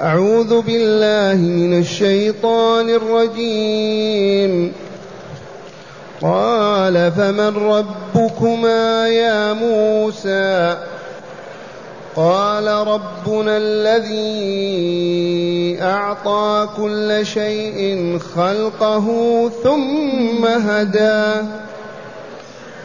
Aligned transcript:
أعوذ 0.00 0.60
بالله 0.60 1.36
من 1.36 1.78
الشيطان 1.78 2.90
الرجيم. 2.90 4.72
قال 6.22 7.12
فمن 7.12 7.56
ربكما 7.56 9.08
يا 9.08 9.52
موسى؟ 9.52 10.76
قال 12.16 12.66
ربنا 12.66 13.56
الذي 13.56 14.22
أعطى 15.82 16.68
كل 16.76 17.26
شيء 17.26 18.18
خلقه 18.36 19.06
ثم 19.64 20.46
هدى. 20.46 21.46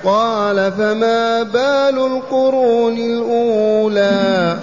قال 0.03 0.71
فما 0.71 1.43
بال 1.43 1.97
القرون 1.99 2.97
الأولى؟ 2.97 4.59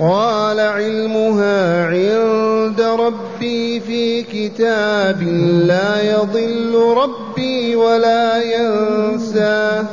قال 0.00 0.60
علمها 0.60 1.86
عند 1.86 2.80
ربي 2.80 3.80
في 3.80 4.22
كتاب 4.22 5.22
لا 5.66 6.12
يضل 6.12 6.94
ربي 6.96 7.76
ولا 7.76 8.42
ينسى 8.42 9.84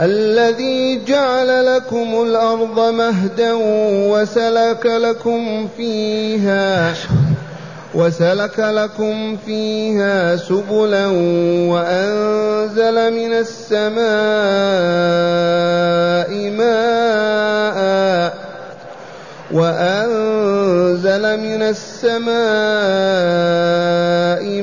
الذي 0.00 1.04
جعل 1.04 1.76
لكم 1.76 2.22
الأرض 2.22 2.80
مهدا 2.80 3.52
وسلك 4.12 4.86
لكم 4.86 5.68
فيها 5.76 6.94
وسلك 7.94 8.58
لكم 8.58 9.36
فيها 9.46 10.36
سبلا 10.36 11.06
وأنزل 11.72 13.12
من 13.14 13.32
السماء 13.32 13.98
ماء 16.50 18.34
وأنزل 19.52 21.40
من 21.40 21.62
السماء 21.62 22.38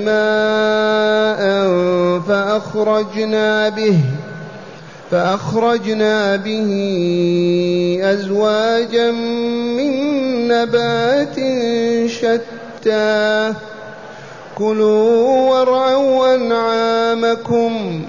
ماء 0.06 1.42
فأخرجنا 2.20 3.70
به 3.70 4.00
فأخرجنا 5.12 6.36
به 6.36 6.72
أزواجا 8.04 9.12
من 9.12 10.48
نبات 10.48 11.36
شتى 12.10 12.55
كلوا 14.58 15.50
وارعوا 15.50 16.36
أنعامكم 16.36 18.02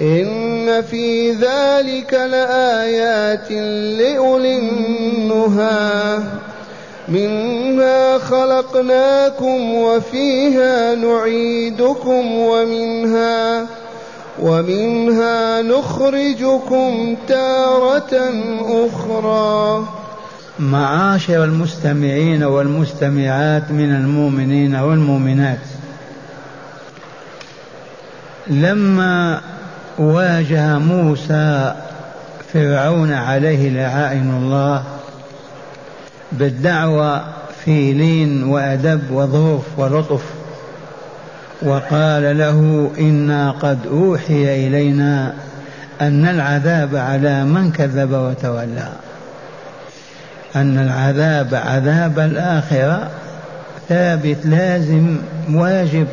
إن 0.00 0.82
في 0.82 1.30
ذلك 1.30 2.14
لآيات 2.14 3.52
لأولي 3.98 4.58
النهى. 4.58 6.18
منها 7.08 8.18
خلقناكم 8.18 9.74
وفيها 9.74 10.94
نعيدكم 10.94 12.38
ومنها 12.38 13.66
ومنها 14.42 15.62
نخرجكم 15.62 17.16
تارة 17.28 18.32
أخرى. 18.60 20.01
معاشر 20.62 21.44
المستمعين 21.44 22.42
والمستمعات 22.42 23.70
من 23.70 23.94
المؤمنين 23.94 24.74
والمؤمنات. 24.74 25.58
لما 28.46 29.40
واجه 29.98 30.78
موسى 30.78 31.74
فرعون 32.52 33.12
عليه 33.12 33.70
لعائن 33.70 34.30
الله 34.42 34.84
بالدعوة 36.32 37.24
في 37.64 37.92
لين 37.92 38.44
وأدب 38.44 39.10
وظروف 39.10 39.64
ولطف 39.76 40.22
وقال 41.62 42.38
له 42.38 42.90
إنا 42.98 43.50
قد 43.50 43.78
أوحي 43.86 44.66
إلينا 44.66 45.34
أن 46.00 46.26
العذاب 46.26 46.96
على 46.96 47.44
من 47.44 47.72
كذب 47.72 48.12
وتولى. 48.12 48.88
أن 50.56 50.78
العذاب 50.78 51.54
عذاب 51.54 52.18
الآخرة 52.18 53.10
ثابت 53.88 54.36
لازم 54.44 55.16
واجب 55.50 56.06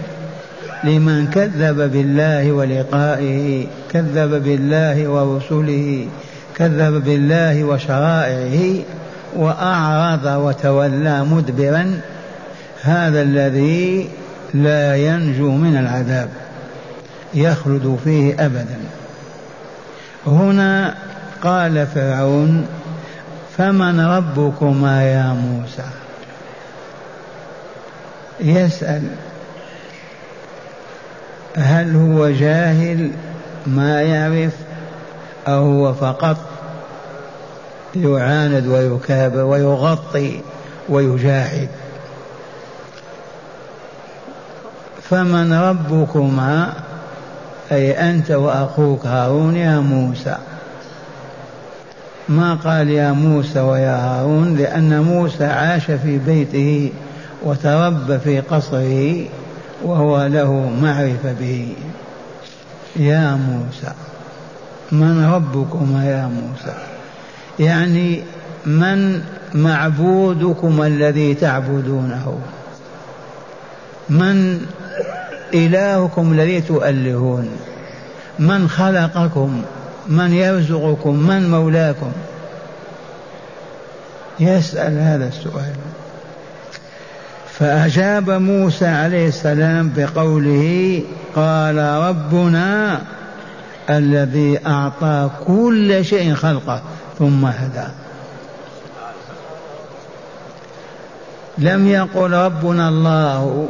لمن 0.84 1.28
كذب 1.28 1.92
بالله 1.92 2.52
ولقائه 2.52 3.68
كذب 3.92 4.44
بالله 4.44 5.08
ورسله 5.08 6.08
كذب 6.56 7.04
بالله 7.06 7.64
وشرائعه 7.64 8.84
وأعرض 9.36 10.26
وتولى 10.26 11.24
مدبرا. 11.24 12.02
هذا 12.84 13.22
الذي 13.22 14.10
لا 14.54 14.96
ينجو 14.96 15.52
من 15.52 15.78
العذاب 15.78 16.30
يخلد 17.34 18.00
فيه 18.04 18.46
أبدا. 18.46 18.80
هنا 20.28 20.96
قال 21.44 21.88
فرعون 21.88 22.66
فمن 23.60 24.00
ربكما 24.00 25.04
يا 25.04 25.34
موسى؟ 25.34 25.84
يسأل 28.40 29.02
هل 31.56 31.96
هو 31.96 32.30
جاهل؟ 32.30 33.12
ما 33.68 34.02
يعرف؟ 34.02 34.54
أو 35.48 35.64
هو 35.64 35.94
فقط 35.94 36.38
يعاند 37.96 38.68
ويكابر 38.68 39.44
ويغطي 39.44 40.42
ويجاهد؟ 40.90 41.70
فمن 45.10 45.54
ربكما؟ 45.54 46.74
أي 47.72 48.10
أنت 48.10 48.32
وأخوك 48.32 49.06
هارون 49.06 49.56
يا 49.56 49.80
موسى. 49.80 50.38
ما 52.30 52.54
قال 52.54 52.90
يا 52.90 53.12
موسى 53.12 53.60
ويا 53.60 53.96
هارون 53.96 54.56
لأن 54.56 55.04
موسى 55.04 55.46
عاش 55.46 55.86
في 55.86 56.18
بيته 56.18 56.92
وتربى 57.44 58.20
في 58.20 58.40
قصره 58.40 59.26
وهو 59.84 60.26
له 60.26 60.72
معرفة 60.82 61.34
به. 61.40 61.74
يا 62.96 63.36
موسى 63.36 63.94
من 64.92 65.26
ربكما 65.26 66.06
يا 66.06 66.28
موسى؟ 66.28 66.74
يعني 67.60 68.24
من 68.66 69.22
معبودكم 69.54 70.82
الذي 70.82 71.34
تعبدونه؟ 71.34 72.40
من 74.10 74.62
إلهكم 75.54 76.32
الذي 76.34 76.62
تؤلهون؟ 76.62 77.50
من 78.40 78.70
خلقكم؟ 78.70 79.62
من 80.10 80.34
يرزقكم 80.34 81.16
من 81.16 81.52
مولاكم؟ 81.52 82.12
يسأل 84.40 84.98
هذا 84.98 85.28
السؤال. 85.28 85.74
فأجاب 87.60 88.30
موسى 88.30 88.88
عليه 88.88 89.28
السلام 89.28 89.94
بقوله 89.96 91.02
قال 91.36 91.78
ربنا 91.78 93.02
الذي 93.90 94.60
أعطى 94.68 95.30
كل 95.48 96.06
شيء 96.06 96.34
خلقه 96.34 96.82
ثم 97.20 97.46
هدى. 97.46 97.88
لم 101.58 101.88
يقل 101.88 102.32
ربنا 102.32 102.90
الله 102.90 103.70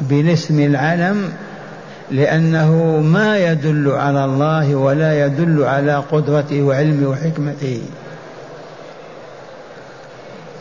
بالاسم 0.00 0.60
العلم 0.60 1.32
لأنه 2.10 3.00
ما 3.00 3.38
يدل 3.38 3.90
على 3.90 4.24
الله 4.24 4.74
ولا 4.74 5.26
يدل 5.26 5.64
على 5.64 5.96
قدرته 5.96 6.62
وعلمه 6.62 7.08
وحكمته. 7.08 7.82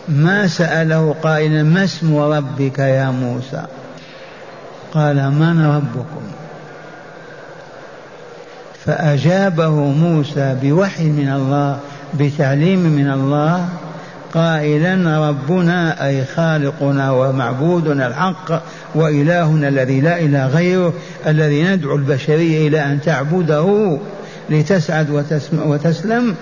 ما 0.08 0.48
سأله 0.48 1.16
قائلا 1.24 1.64
ما 1.64 1.84
اسم 1.84 2.18
ربك 2.18 2.80
يا 2.80 3.10
موسى؟ 3.10 3.66
قال 4.94 5.32
من 5.32 5.66
ربكم؟ 5.66 6.22
فأجابه 8.86 9.70
موسى 9.72 10.58
بوحي 10.62 11.04
من 11.04 11.30
الله 11.30 11.80
بتعليم 12.14 12.80
من 12.80 13.12
الله 13.12 13.70
قائلا 14.34 15.30
ربنا 15.30 16.08
أي 16.08 16.26
خالقنا 16.26 17.12
ومعبودنا 17.12 18.08
الحق 18.08 18.62
وإلهنا 18.96 19.68
الذي 19.68 20.02
لا 20.02 20.20
إله 20.20 20.48
غيره 20.48 20.94
الذي 21.28 21.64
ندعو 21.64 21.96
البشرية 21.96 22.68
إلى 22.68 22.84
أن 22.86 23.02
تعبده 23.02 23.98
لتسعد 24.50 25.24
وتسلم 25.54 26.36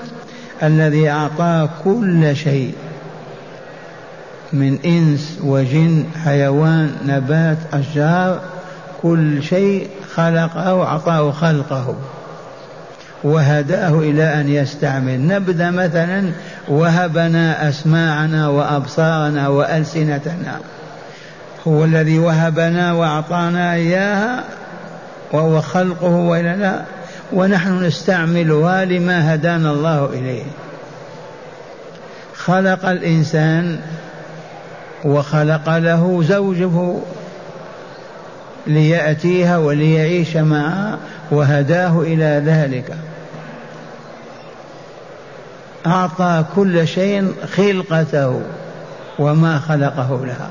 الذي 0.63 1.09
أعطاه 1.09 1.69
كل 1.83 2.35
شيء 2.35 2.73
من 4.53 4.77
إنس 4.85 5.39
وجن 5.43 6.03
حيوان 6.23 6.91
نبات 7.05 7.57
أشجار 7.73 8.41
كل 9.01 9.43
شيء 9.43 9.89
خلقه 10.15 10.73
وأعطاه 10.73 11.31
خلقه. 11.31 11.95
وهدأه 13.25 13.99
إلى 13.99 14.41
أن 14.41 14.49
يستعمل. 14.49 15.27
نبدأ 15.27 15.71
مثلا 15.71 16.31
وهبنا 16.67 17.69
أسماعنا 17.69 18.47
وأبصارنا 18.47 19.47
وألسنتنا. 19.47 20.59
هو 21.67 21.85
الذي 21.85 22.19
وهبنا 22.19 22.93
وأعطانا 22.93 23.73
إياها 23.73 24.43
وهو 25.31 25.61
خلقه 25.61 26.09
وإلا 26.09 26.55
لا. 26.55 26.81
ونحن 27.33 27.83
نستعملها 27.83 28.85
لما 28.85 29.33
هدانا 29.33 29.71
الله 29.71 30.09
إليه. 30.13 30.43
خلق 32.35 32.85
الإنسان 32.85 33.79
وخلق 35.05 35.77
له 35.77 36.23
زوجه 36.23 36.95
ليأتيها 38.67 39.57
وليعيش 39.57 40.37
معها 40.37 40.97
وهداه 41.31 42.01
إلى 42.01 42.41
ذلك. 42.45 42.95
أعطى 45.87 46.45
كل 46.55 46.87
شيء 46.87 47.33
خلقته 47.55 48.41
وما 49.19 49.59
خلقه 49.59 50.25
لها 50.25 50.49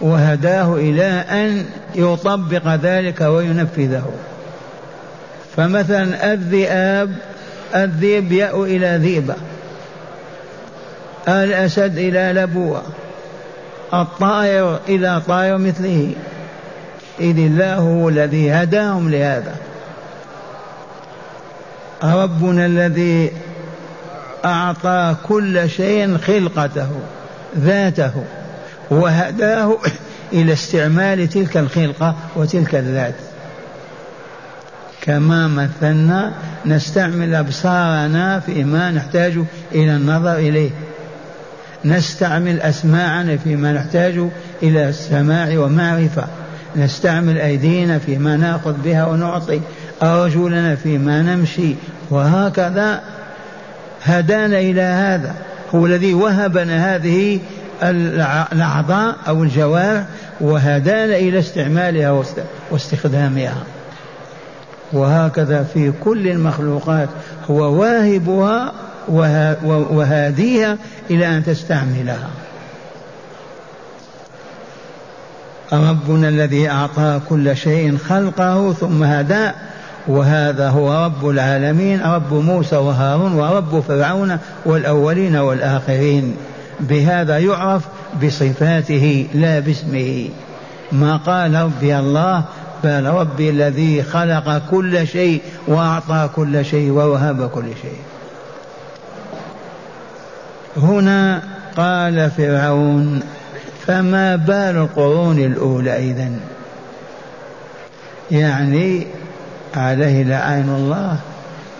وهداه 0.00 0.74
إلى 0.74 1.24
أن 1.30 1.66
يطبق 1.94 2.74
ذلك 2.74 3.20
وينفذه. 3.20 4.10
فمثلا 5.56 6.32
الذئاب 6.32 7.14
الذئب 7.74 8.32
يأو 8.32 8.64
إلى 8.64 8.98
ذئبة 9.02 9.34
الأسد 11.28 11.98
إلى 11.98 12.40
لبوة 12.40 12.82
الطائر 13.94 14.78
إلى 14.88 15.22
طائر 15.28 15.58
مثله. 15.58 16.12
إذ 17.20 17.38
الله 17.38 17.74
هو 17.74 18.08
الذي 18.08 18.50
هداهم 18.50 19.10
لهذا. 19.10 19.54
ربنا 22.04 22.66
الذي 22.66 23.32
أعطى 24.44 25.16
كل 25.22 25.70
شيء 25.70 26.18
خلقته 26.18 26.88
ذاته 27.58 28.12
وهداه 28.90 29.78
إلى 30.32 30.52
استعمال 30.52 31.28
تلك 31.28 31.56
الخلقة 31.56 32.16
وتلك 32.36 32.74
الذات. 32.74 33.14
كما 35.00 35.48
مثلنا 35.48 36.32
نستعمل 36.66 37.34
أبصارنا 37.34 38.40
فيما 38.40 38.90
نحتاج 38.90 39.38
إلى 39.72 39.96
النظر 39.96 40.34
إليه. 40.34 40.70
نستعمل 41.84 42.60
أسماعنا 42.60 43.36
فيما 43.36 43.72
نحتاج 43.72 44.24
إلى 44.62 44.88
السماع 44.88 45.58
ومعرفة 45.58 46.24
نستعمل 46.76 47.38
أيدينا 47.38 47.98
فيما 47.98 48.36
نأخذ 48.36 48.72
بها 48.84 49.06
ونعطي 49.06 49.60
أرجلنا 50.02 50.74
فيما 50.74 51.22
نمشي 51.22 51.74
وهكذا 52.10 53.02
هدانا 54.04 54.58
إلى 54.58 54.80
هذا. 54.80 55.34
هو 55.74 55.86
الذي 55.86 56.14
وهبنا 56.14 56.94
هذه 56.94 57.40
الأعضاء 57.82 59.16
أو 59.28 59.42
الجوارح 59.42 60.04
وهدانا 60.40 61.16
إلى 61.16 61.38
استعمالها 61.38 62.24
واستخدامها. 62.70 63.62
وهكذا 64.92 65.66
في 65.74 65.92
كل 66.04 66.28
المخلوقات 66.28 67.08
هو 67.50 67.72
واهبها 67.80 68.72
وهاديها 69.90 70.78
إلى 71.10 71.36
أن 71.36 71.44
تستعملها. 71.44 72.28
ربنا 75.72 76.28
الذي 76.28 76.70
أعطى 76.70 77.20
كل 77.28 77.56
شيء 77.56 77.96
خلقه 77.96 78.72
ثم 78.72 79.02
هدى؟ 79.02 79.50
وهذا 80.08 80.68
هو 80.68 81.04
رب 81.04 81.28
العالمين 81.28 82.02
رب 82.02 82.34
موسى 82.34 82.76
وهارون 82.76 83.32
ورب 83.32 83.80
فرعون 83.88 84.38
والأولين 84.66 85.36
والآخرين. 85.36 86.36
بهذا 86.80 87.38
يعرف 87.38 87.82
بصفاته 88.22 89.26
لا 89.34 89.58
باسمه. 89.60 90.28
ما 90.92 91.16
قال 91.16 91.54
ربي 91.54 91.98
الله 91.98 92.44
بل 92.84 93.06
ربي 93.06 93.50
الذي 93.50 94.02
خلق 94.02 94.62
كل 94.70 95.06
شيء 95.06 95.42
وأعطى 95.66 96.28
كل 96.36 96.64
شيء 96.64 96.90
ووهب 96.90 97.48
كل 97.48 97.66
شيء. 97.82 98.00
هنا 100.76 101.42
قال 101.76 102.30
فرعون 102.30 103.22
فما 103.86 104.36
بال 104.36 104.76
القرون 104.76 105.38
الأولى 105.38 106.10
إذن؟ 106.10 106.40
يعني 108.30 109.06
عليه 109.76 110.22
لعين 110.22 110.68
الله 110.68 111.16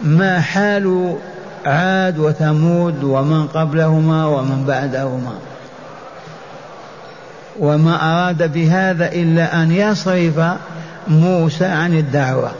ما 0.02 0.40
حال 0.40 1.16
عاد 1.66 2.18
وثمود 2.18 3.04
ومن 3.04 3.46
قبلهما 3.46 4.26
ومن 4.26 4.64
بعدهما. 4.64 5.32
وما 7.58 7.94
أراد 7.94 8.52
بهذا 8.52 9.12
إلا 9.12 9.62
أن 9.62 9.72
يصرف 9.72 10.40
موسى 11.08 11.64
عن 11.64 11.92
الدعوة. 11.94 12.50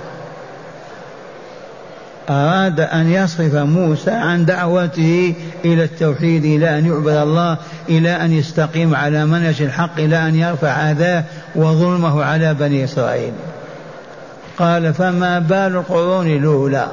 أراد 2.30 2.80
أن 2.80 3.12
يصرف 3.12 3.54
موسى 3.54 4.10
عن 4.10 4.44
دعوته 4.44 5.34
إلى 5.64 5.84
التوحيد 5.84 6.44
إلى 6.44 6.78
أن 6.78 6.86
يعبد 6.86 7.16
الله 7.16 7.56
إلى 7.88 8.10
أن 8.10 8.32
يستقيم 8.32 8.94
على 8.94 9.26
منهج 9.26 9.62
الحق 9.62 9.98
إلى 9.98 10.28
أن 10.28 10.34
يرفع 10.34 10.90
أذاه 10.90 11.24
وظلمه 11.54 12.24
على 12.24 12.54
بني 12.54 12.84
إسرائيل. 12.84 13.32
قال 14.58 14.94
فما 14.94 15.38
بال 15.38 15.76
القرون 15.76 16.26
الأولى؟ 16.26 16.88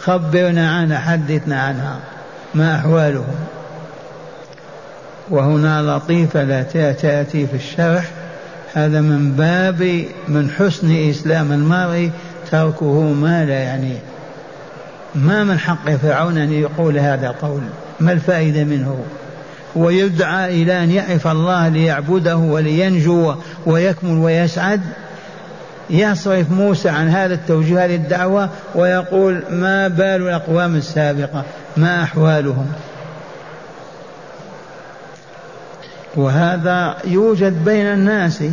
خبرنا 0.00 0.70
عنها 0.70 0.98
حدثنا 0.98 1.62
عنها. 1.62 1.98
ما 2.54 2.76
أحوالهم؟ 2.76 3.34
وهنا 5.30 5.82
لطيفة 5.82 6.42
لا 6.42 6.62
تأتي 6.92 7.46
في 7.46 7.56
الشرح. 7.56 8.10
هذا 8.74 9.00
من 9.00 9.32
باب 9.32 10.04
من 10.28 10.50
حسن 10.50 11.08
إسلام 11.10 11.52
المرء 11.52 12.10
تركه 12.50 13.00
ما 13.00 13.44
لا 13.44 13.58
يعنيه 13.58 13.98
ما 15.14 15.44
من 15.44 15.58
حق 15.58 15.90
فرعون 15.90 16.38
أن 16.38 16.52
يقول 16.52 16.98
هذا 16.98 17.26
القول 17.26 17.60
ما 18.00 18.12
الفائدة 18.12 18.64
منه؟ 18.64 19.04
هو 19.76 19.90
يدعى 19.90 20.62
إلى 20.62 20.84
أن 20.84 20.90
يعرف 20.90 21.26
الله 21.26 21.68
ليعبده 21.68 22.36
ولينجو 22.36 23.34
ويكمل 23.66 24.18
ويسعد. 24.18 24.80
يصرف 25.90 26.50
موسى 26.50 26.88
عن 26.88 27.08
هذا 27.08 27.34
التوجيه 27.34 27.84
هذه 27.84 27.94
الدعوة 27.94 28.50
ويقول 28.74 29.42
ما 29.50 29.88
بال 29.88 30.22
الأقوام 30.22 30.76
السابقة؟ 30.76 31.44
ما 31.76 32.02
أحوالهم؟ 32.02 32.66
وهذا 36.16 36.96
يوجد 37.04 37.64
بين 37.64 37.86
الناس 37.86 38.44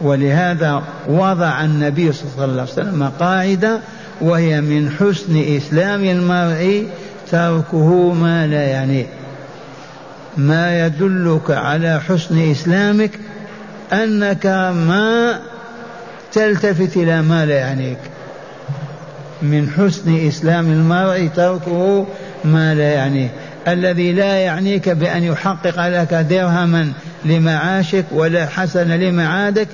ولهذا 0.00 0.82
وضع 1.08 1.64
النبي 1.64 2.12
صلى 2.12 2.44
الله 2.44 2.52
عليه 2.52 2.62
وسلم 2.62 3.10
قاعدة 3.20 3.80
وهي 4.20 4.60
من 4.60 4.90
حسن 4.90 5.56
إسلام 5.56 6.04
المرء 6.04 6.88
تركه 7.30 8.12
ما 8.12 8.46
لا 8.46 8.62
يعنيه 8.62 9.06
ما 10.36 10.86
يدلك 10.86 11.50
على 11.50 12.00
حسن 12.00 12.50
إسلامك 12.50 13.10
أنك 13.92 14.46
ما 14.86 15.40
تلتفت 16.32 16.96
إلى 16.96 17.22
ما 17.22 17.46
لا 17.46 17.54
يعنيك. 17.54 17.98
من 19.42 19.70
حسن 19.70 20.26
إسلام 20.28 20.72
المرء 20.72 21.28
تركه 21.36 22.06
ما 22.44 22.74
لا 22.74 22.92
يعنيه 22.92 23.28
الذي 23.68 24.12
لا 24.12 24.36
يعنيك 24.36 24.88
بأن 24.88 25.22
يحقق 25.22 25.88
لك 25.88 26.14
درهما 26.14 26.92
لمعاشك 27.24 28.04
ولا 28.12 28.46
حسن 28.46 28.88
لمعادك 28.88 29.68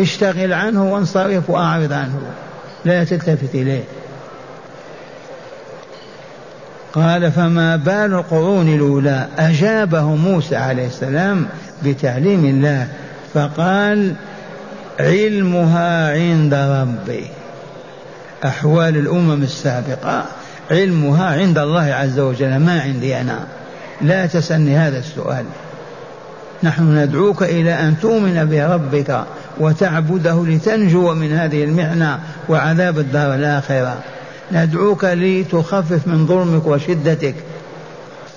اشتغل 0.00 0.52
عنه 0.52 0.92
وانصرف 0.92 1.50
وأعرض 1.50 1.92
عنه. 1.92 2.20
لا 2.84 3.04
تلتفت 3.04 3.54
إليه. 3.54 3.84
قال 6.92 7.32
فما 7.32 7.76
بال 7.76 8.14
القرون 8.14 8.74
الأولى؟ 8.74 9.26
أجابه 9.38 10.02
موسى 10.02 10.56
عليه 10.56 10.86
السلام 10.86 11.46
بتعليم 11.84 12.44
الله. 12.44 12.88
فقال 13.34 14.14
علمها 15.00 16.12
عند 16.12 16.54
ربي. 16.54 17.24
أحوال 18.44 18.96
الأمم 18.96 19.42
السابقة 19.42 20.24
علمها 20.70 21.26
عند 21.26 21.58
الله 21.58 21.82
عز 21.82 22.18
وجل 22.18 22.56
ما 22.56 22.80
عندي 22.80 23.20
أنا. 23.20 23.46
لا 24.00 24.26
تسألني 24.26 24.76
هذا 24.76 24.98
السؤال. 24.98 25.44
نحن 26.62 26.98
ندعوك 26.98 27.42
إلى 27.42 27.74
أن 27.74 27.94
تؤمن 28.00 28.48
بربك 28.50 29.24
وتعبده 29.58 30.44
لتنجو 30.46 31.14
من 31.14 31.32
هذه 31.32 31.64
المحنة 31.64 32.20
وعذاب 32.48 32.98
الدار 32.98 33.34
الآخرة. 33.34 33.98
ندعوك 34.52 35.04
لتخفف 35.04 36.06
من 36.06 36.26
ظلمك 36.26 36.66
وشدتك. 36.66 37.34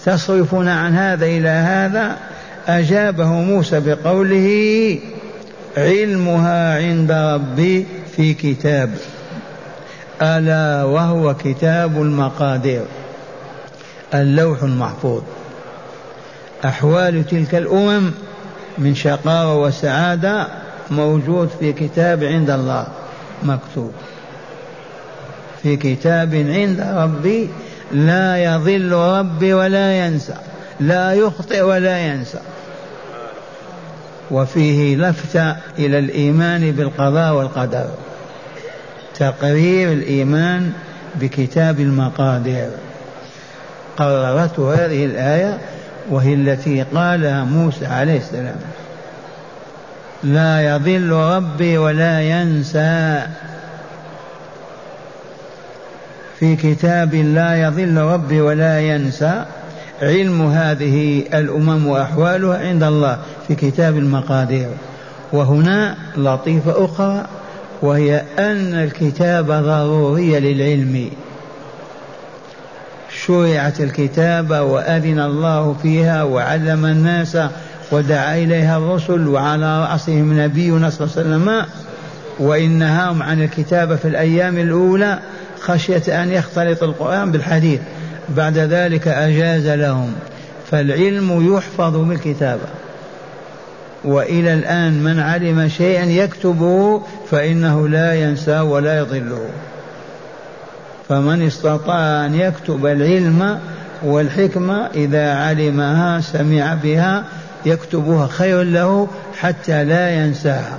تصرفنا 0.06 0.80
عن 0.80 0.96
هذا 0.96 1.26
إلى 1.26 1.50
هذا. 1.50 2.18
أجابه 2.68 3.28
موسى 3.28 3.80
بقوله 3.80 5.00
علمها 5.78 6.78
عند 6.78 7.12
ربي 7.12 7.86
في 8.16 8.34
كتاب 8.34 8.90
ألا 10.22 10.84
وهو 10.84 11.34
كتاب 11.34 12.02
المقادير 12.02 12.86
اللوح 14.14 14.64
المحفوظ. 14.64 15.22
أحوال 16.66 17.28
تلك 17.28 17.56
الأمم 17.56 18.12
من 18.78 18.96
شقاوة 18.96 19.58
وسعادة 19.58 20.48
موجود 20.92 21.50
في 21.60 21.74
كتاب 21.74 22.24
عند 22.24 22.50
الله 22.50 22.88
مكتوب. 23.44 23.92
في 25.64 25.76
كتاب 25.76 26.36
عند 26.36 26.82
ربي 26.82 27.50
لا 27.92 28.44
يضل 28.44 28.92
ربي 28.92 29.54
ولا 29.54 30.06
ينسى 30.06 30.36
لا 30.80 31.14
يخطئ 31.14 31.62
ولا 31.62 32.00
ينسى. 32.00 32.40
وفيه 34.32 34.96
لفتة 34.96 35.56
إلى 35.80 36.00
الإيمان 36.00 36.72
بالقضاء 36.72 37.34
والقدر. 37.34 37.86
تقرير 39.16 39.92
الإيمان 39.92 40.72
بكتاب 41.16 41.80
المقادير. 41.80 42.70
قررته 43.98 44.86
هذه 44.86 45.06
الآية 45.06 45.58
وهي 46.10 46.34
التي 46.34 46.86
قالها 46.96 47.44
موسى 47.44 47.86
عليه 47.86 48.18
السلام. 48.18 48.56
لا 50.24 50.76
يضل 50.76 51.12
ربي 51.12 51.78
ولا 51.78 52.22
ينسى. 52.22 53.22
في 56.40 56.56
كتاب 56.56 57.16
لا 57.16 57.62
يضل 57.62 57.98
ربي 57.98 58.42
ولا 58.42 58.82
ينسى 58.82 59.46
علم 60.02 60.42
هذه 60.42 61.24
الأمم 61.34 61.88
وأحوالها 61.88 62.58
عند 62.58 62.84
الله 62.84 63.18
في 63.48 63.56
كتاب 63.56 63.98
المقادير. 63.98 64.70
وهنا 65.34 65.96
لطيفة 66.18 66.86
أخرى 66.86 67.26
وهي 67.82 68.24
أن 68.40 68.74
الكتاب 68.74 69.46
ضروريه 69.46 70.40
للعلم. 70.40 71.10
شرعت 73.26 73.82
الكتابة 73.82 74.62
وأذن 74.62 75.20
الله 75.20 75.76
فيها 75.82 76.24
وعلم 76.24 76.86
الناس 76.86 77.38
ودعا 77.92 78.38
إليها 78.38 78.78
الرسل 78.78 79.28
وعلى 79.28 79.82
رأسهم 79.84 80.42
نبينا 80.42 80.90
صلى 80.90 81.08
الله 81.08 81.18
عليه 81.18 81.28
وسلم 81.28 81.66
وإن 82.40 82.72
نهاهم 82.72 83.24
عن 83.24 83.44
الكتابة 83.44 83.96
في 83.96 84.08
الأيام 84.08 84.58
الأولى 84.58 85.20
خشية 85.62 86.24
أن 86.24 86.32
يختلط 86.32 86.84
القرآن 86.84 87.32
بالحديث. 87.32 87.80
بعد 88.38 88.58
ذلك 88.58 89.08
أجاز 89.08 89.68
لهم 89.68 90.14
فالعلم 90.72 91.56
يحفظ 91.56 91.96
بالكتابة 91.96 92.68
وإلى 94.04 94.54
الآن 94.54 95.04
من 95.04 95.20
علم 95.20 95.68
شيئا 95.68 96.06
يكتبه 96.06 97.02
فإنه 97.32 97.88
لا 97.88 98.14
ينسى 98.14 98.60
ولا 98.60 98.98
يضله. 99.00 99.46
فمن 101.10 101.48
استطاع 101.48 102.26
أن 102.26 102.36
يكتب 102.36 102.86
العلم 102.86 103.60
والحكمة 104.04 104.88
إذا 104.96 105.34
علمها 105.34 106.22
سمع 106.22 106.74
بها 106.84 107.24
يكتبها 107.66 108.28
خير 108.28 108.64
له 108.64 109.08
حتى 109.40 109.84
لا 109.84 110.12
ينساها. 110.12 110.78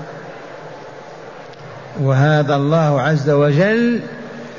وهذا 2.01 2.57
الله 2.57 3.01
عز 3.01 3.31
وجل 3.31 4.01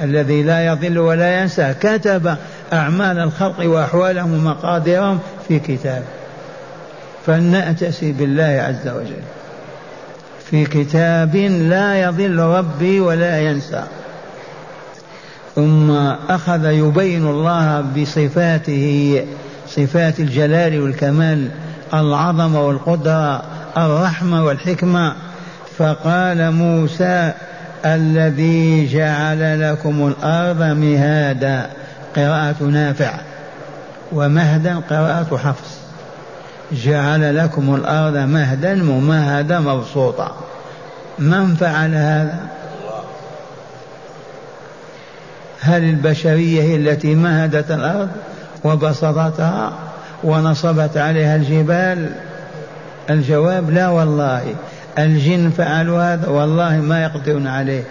الذي 0.04 0.44
لا 0.44 0.66
يضل 0.66 1.00
ولا 1.00 1.42
ينسى. 1.42 1.74
كتب 1.82 2.36
أعمال 2.74 3.20
الخلق 3.20 3.66
وأحوالهم 3.66 4.34
ومقاديرهم 4.34 5.20
في 5.48 5.60
كتاب. 5.60 6.04
فلنأتسي 7.26 8.12
بالله 8.12 8.44
عز 8.68 8.88
وجل. 8.88 9.24
في 10.50 10.66
كتاب 10.66 11.36
لا 11.36 12.02
يضل 12.02 12.40
ربي 12.40 13.00
ولا 13.00 13.40
ينسى. 13.42 13.84
ثم 15.56 15.92
أخذ 16.30 16.66
يبين 16.66 17.28
الله 17.28 17.82
بصفاته 17.98 19.26
صفات 19.68 20.20
الجلال 20.20 20.82
والكمال 20.82 21.48
العظمة 21.94 22.68
والقدرة 22.68 23.44
الرحمة 23.78 24.46
والحكمة. 24.46 25.16
فقال 25.78 26.52
موسى 26.52 27.34
الذي 27.86 28.88
جعل 28.88 29.72
لكم 29.72 30.08
الأرض 30.08 30.62
مهادا. 30.62 31.70
قراءة 32.16 32.64
نافع 32.64 33.14
ومهدا 34.12 34.82
قراءة 34.90 35.38
حفص. 35.38 35.78
جعل 36.72 37.38
لكم 37.38 37.76
الأرض 37.76 38.18
مهدا 38.18 38.76
ممهدا 38.76 39.60
مبسوطا. 39.60 40.36
من 41.20 41.56
فعل 41.56 41.96
هذا؟ 41.96 42.40
هل 45.62 45.84
البشرية 45.84 46.62
هي 46.62 46.76
التي 46.76 47.16
مهدت 47.16 47.72
الأرض 47.72 48.10
وبسطتها 48.64 49.74
ونصبت 50.24 50.98
عليها 50.98 51.36
الجبال؟ 51.36 52.10
الجواب 53.10 53.70
لا 53.70 53.90
والله. 53.90 54.56
الجن 55.00 55.50
فعلوا 55.50 56.14
هذا 56.14 56.28
والله 56.28 56.78
ما 56.78 57.04
يقدرون 57.04 57.48
عليه. 57.48 57.84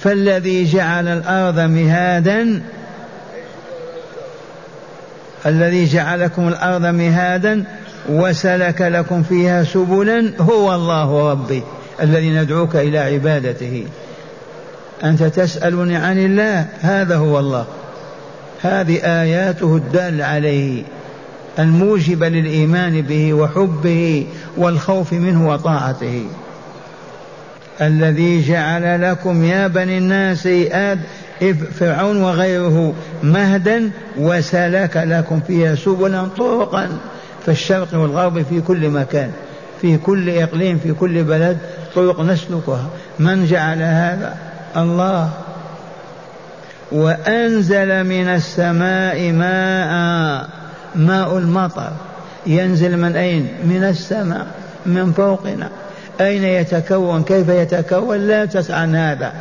فالذي 0.00 0.64
جعل 0.64 1.08
الأرض 1.08 1.58
مهادا 1.58 2.62
الذي 5.46 5.84
جعلكم 5.84 6.48
الأرض 6.48 6.86
مهادا 6.86 7.64
وسلك 8.08 8.82
لكم 8.82 9.22
فيها 9.22 9.64
سبلا 9.64 10.32
هو 10.40 10.74
الله 10.74 11.30
ربي 11.30 11.62
الذي 12.02 12.30
ندعوك 12.30 12.76
إلى 12.76 12.98
عبادته. 12.98 13.84
أنت 15.04 15.22
تسألني 15.22 15.96
عن 15.96 16.18
الله 16.18 16.66
هذا 16.80 17.16
هو 17.16 17.38
الله. 17.38 17.66
هذه 18.62 18.96
آياته 19.22 19.76
الدالة 19.76 20.24
عليه 20.24 20.82
الموجبة 21.58 22.28
للإيمان 22.28 23.02
به 23.02 23.34
وحبه 23.34 24.26
والخوف 24.56 25.12
منه 25.12 25.48
وطاعته. 25.48 26.26
الذي 27.80 28.42
جعل 28.42 29.10
لكم 29.10 29.44
يا 29.44 29.66
بني 29.66 29.98
الناس 29.98 30.46
فرعون 31.78 32.22
وغيره 32.22 32.94
مهدا 33.22 33.90
وسلك 34.18 34.96
لكم 34.96 35.40
فيها 35.40 35.74
سبلا 35.74 36.28
طرقا 36.38 36.88
في 37.44 37.50
الشرق 37.50 37.88
والغرب 37.94 38.42
في 38.42 38.60
كل 38.60 38.88
مكان 38.88 39.30
في 39.80 39.96
كل 39.96 40.30
إقليم 40.30 40.78
في 40.78 40.92
كل 40.92 41.24
بلد 41.24 41.58
طرق 41.94 42.20
نسلكها. 42.20 42.86
من 43.18 43.46
جعل 43.46 43.82
هذا؟ 43.82 44.36
الله. 44.76 45.30
وأنزل 46.92 48.04
من 48.04 48.28
السماء 48.28 49.32
ماء 49.32 50.48
ماء 50.94 51.38
المطر. 51.38 51.92
ينزل 52.46 52.96
من 52.96 53.16
أين؟ 53.16 53.48
من 53.64 53.84
السماء 53.84 54.46
من 54.86 55.12
فوقنا. 55.12 55.70
أين 56.20 56.44
يتكون؟ 56.44 57.22
كيف 57.22 57.48
يتكون؟ 57.48 58.16
لا 58.16 58.44
تسأل 58.44 58.74
عن 58.74 58.96
هذا. 58.96 59.32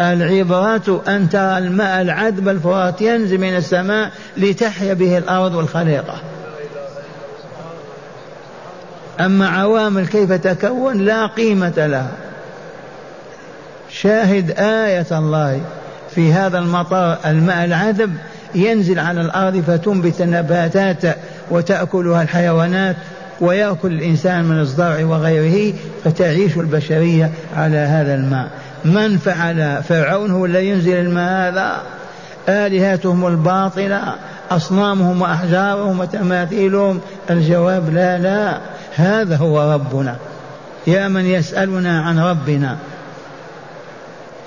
العبرة 0.00 1.02
أن 1.08 1.28
ترى 1.28 1.58
الماء 1.58 2.02
العذب 2.02 2.48
الفرات 2.48 3.02
ينزل 3.02 3.38
من 3.38 3.56
السماء 3.56 4.10
لتحيا 4.36 4.94
به 4.94 5.18
الأرض 5.18 5.54
والخليقة. 5.54 6.14
أما 9.20 9.48
عوامل 9.48 10.06
كيف 10.06 10.32
تكون 10.32 10.98
لا 10.98 11.26
قيمة 11.26 11.86
لها. 11.86 12.10
شاهد 13.90 14.50
آية 14.58 15.06
الله 15.12 15.60
في 16.14 16.32
هذا 16.32 16.58
المطر 16.58 17.16
الماء 17.26 17.64
العذب 17.64 18.16
ينزل 18.54 18.98
على 18.98 19.20
الأرض 19.20 19.60
فتنبت 19.66 20.20
النباتات 20.20 21.16
وتأكلها 21.50 22.22
الحيوانات 22.22 22.96
ويأكل 23.40 23.92
الإنسان 23.92 24.44
من 24.44 24.60
الزرع 24.60 25.04
وغيره 25.04 25.74
فتعيش 26.04 26.56
البشرية 26.56 27.30
على 27.56 27.76
هذا 27.76 28.14
الماء. 28.14 28.48
من 28.86 29.18
فعل 29.18 29.82
فرعون 29.88 30.30
هو 30.30 30.46
الذي 30.46 30.68
ينزل 30.68 30.92
الماء 30.92 31.50
هذا؟ 31.50 31.82
آلهتهم 32.48 33.26
الباطلة 33.26 34.14
أصنامهم 34.50 35.22
وأحجارهم 35.22 36.00
وتماثيلهم. 36.00 37.00
الجواب 37.30 37.94
لا 37.94 38.18
لا. 38.18 38.58
هذا 38.96 39.36
هو 39.36 39.72
ربنا. 39.72 40.16
يا 40.86 41.08
من 41.08 41.26
يسألنا 41.26 42.02
عن 42.02 42.18
ربنا. 42.18 42.76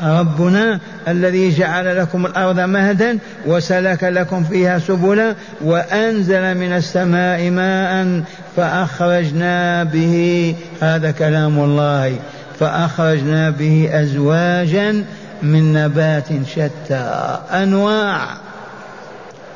ربنا 0.03 0.79
الذي 1.07 1.49
جعل 1.49 1.97
لكم 1.97 2.25
الأرض 2.25 2.59
مهدا 2.59 3.17
وسلك 3.45 4.03
لكم 4.03 4.43
فيها 4.43 4.79
سبلا 4.79 5.35
وأنزل 5.61 6.57
من 6.57 6.73
السماء 6.73 7.49
ماء 7.49 8.23
فأخرجنا 8.55 9.83
به. 9.83 10.55
هذا 10.81 11.11
كلام 11.11 11.59
الله. 11.59 12.15
فأخرجنا 12.59 13.49
به 13.49 13.89
أزواجا 13.91 15.05
من 15.43 15.73
نبات 15.73 16.27
شتى 16.47 17.39
أنواع 17.51 18.27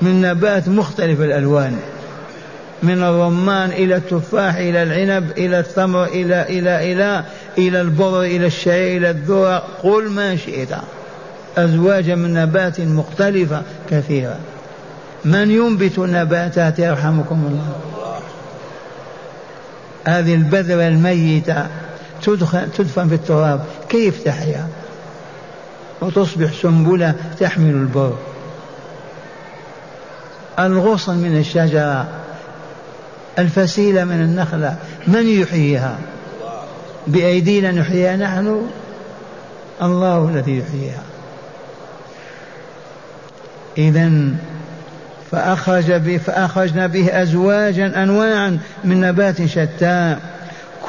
من 0.01 0.21
نبات 0.21 0.69
مختلف 0.69 1.21
الألوان 1.21 1.79
من 2.83 3.03
الرمان 3.03 3.69
إلى 3.69 3.95
التفاح 3.95 4.55
إلى 4.55 4.83
العنب 4.83 5.31
إلى 5.37 5.59
التمر 5.59 6.05
إلى 6.05 6.41
إلى 6.41 6.93
إلى 6.93 7.23
إلى 7.57 7.81
البر 7.81 8.21
إلى 8.21 8.45
الشعير 8.45 8.97
إلى 8.97 9.09
الذرة 9.09 9.63
قل 9.83 10.09
ما 10.09 10.35
شئت. 10.35 10.69
أزواجا 11.57 12.15
من 12.15 12.33
نبات 12.33 12.81
مختلفة 12.81 13.61
كثيرة. 13.89 14.37
من 15.25 15.51
ينبت 15.51 15.97
النباتات 15.97 16.79
يرحمكم 16.79 17.43
الله. 17.47 17.75
هذه 20.05 20.33
البذرة 20.35 20.87
الميتة. 20.87 21.67
تدفن 22.23 23.07
في 23.07 23.15
التراب 23.15 23.65
كيف 23.89 24.23
تحيا؟ 24.23 24.67
وتصبح 26.01 26.51
سنبلة 26.61 27.15
تحمل 27.39 27.73
البر. 27.73 28.17
الغصن 30.59 31.17
من 31.17 31.39
الشجرة 31.39 32.07
الفسيلة 33.39 34.03
من 34.03 34.21
النخلة 34.21 34.75
من 35.07 35.27
يحييها؟ 35.27 35.97
بأيدينا 37.07 37.71
نحييها 37.71 38.15
نحن؟ 38.15 38.67
الله 39.81 40.29
الذي 40.33 40.59
يحييها. 40.59 41.03
إذا 43.77 44.11
فأخرج 45.31 46.17
فأخرجنا 46.17 46.87
به 46.87 47.21
أزواجا 47.21 48.03
أنواعا 48.03 48.59
من 48.83 49.01
نبات 49.01 49.45
شتى 49.45 50.17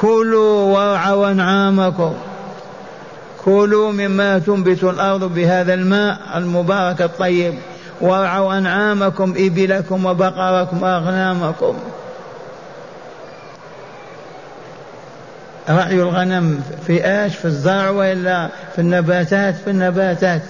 كلوا 0.01 0.61
وارعوا 0.61 1.31
أنعامكم. 1.31 2.13
كلوا 3.45 3.91
مما 3.91 4.39
تنبت 4.39 4.83
الأرض 4.83 5.33
بهذا 5.33 5.73
الماء 5.73 6.17
المبارك 6.35 7.01
الطيب. 7.01 7.53
وارعوا 8.01 8.57
أنعامكم 8.57 9.33
إبلكم 9.37 10.05
وبقركم 10.05 10.83
وأغنامكم. 10.83 11.77
رعي 15.69 15.95
الغنم 15.95 16.63
في 16.87 17.05
إيش؟ 17.11 17.35
في 17.35 17.45
الزرع 17.45 17.89
وإلا 17.89 18.49
في 18.75 18.81
النباتات؟ 18.81 19.55
في 19.55 19.69
النباتات. 19.69 20.41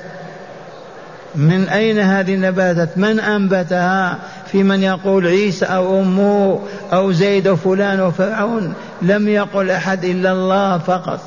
من 1.36 1.70
أين 1.70 2.00
هذه 2.00 2.34
النباتات؟ 2.34 2.98
من 2.98 3.20
أنبتها؟ 3.20 4.20
في 4.52 4.64
من 4.64 4.84
يقول 4.84 5.28
عيسى 5.28 5.66
أو 5.66 6.00
أمه 6.00 6.60
أو 6.94 7.12
زيد 7.12 7.48
وفلان 7.48 8.02
وفرعون 8.02 8.74
لم 9.02 9.28
يقل 9.28 9.72
أحد 9.72 10.06
إلا 10.06 10.32
الله 10.32 10.78
فقط. 10.78 11.20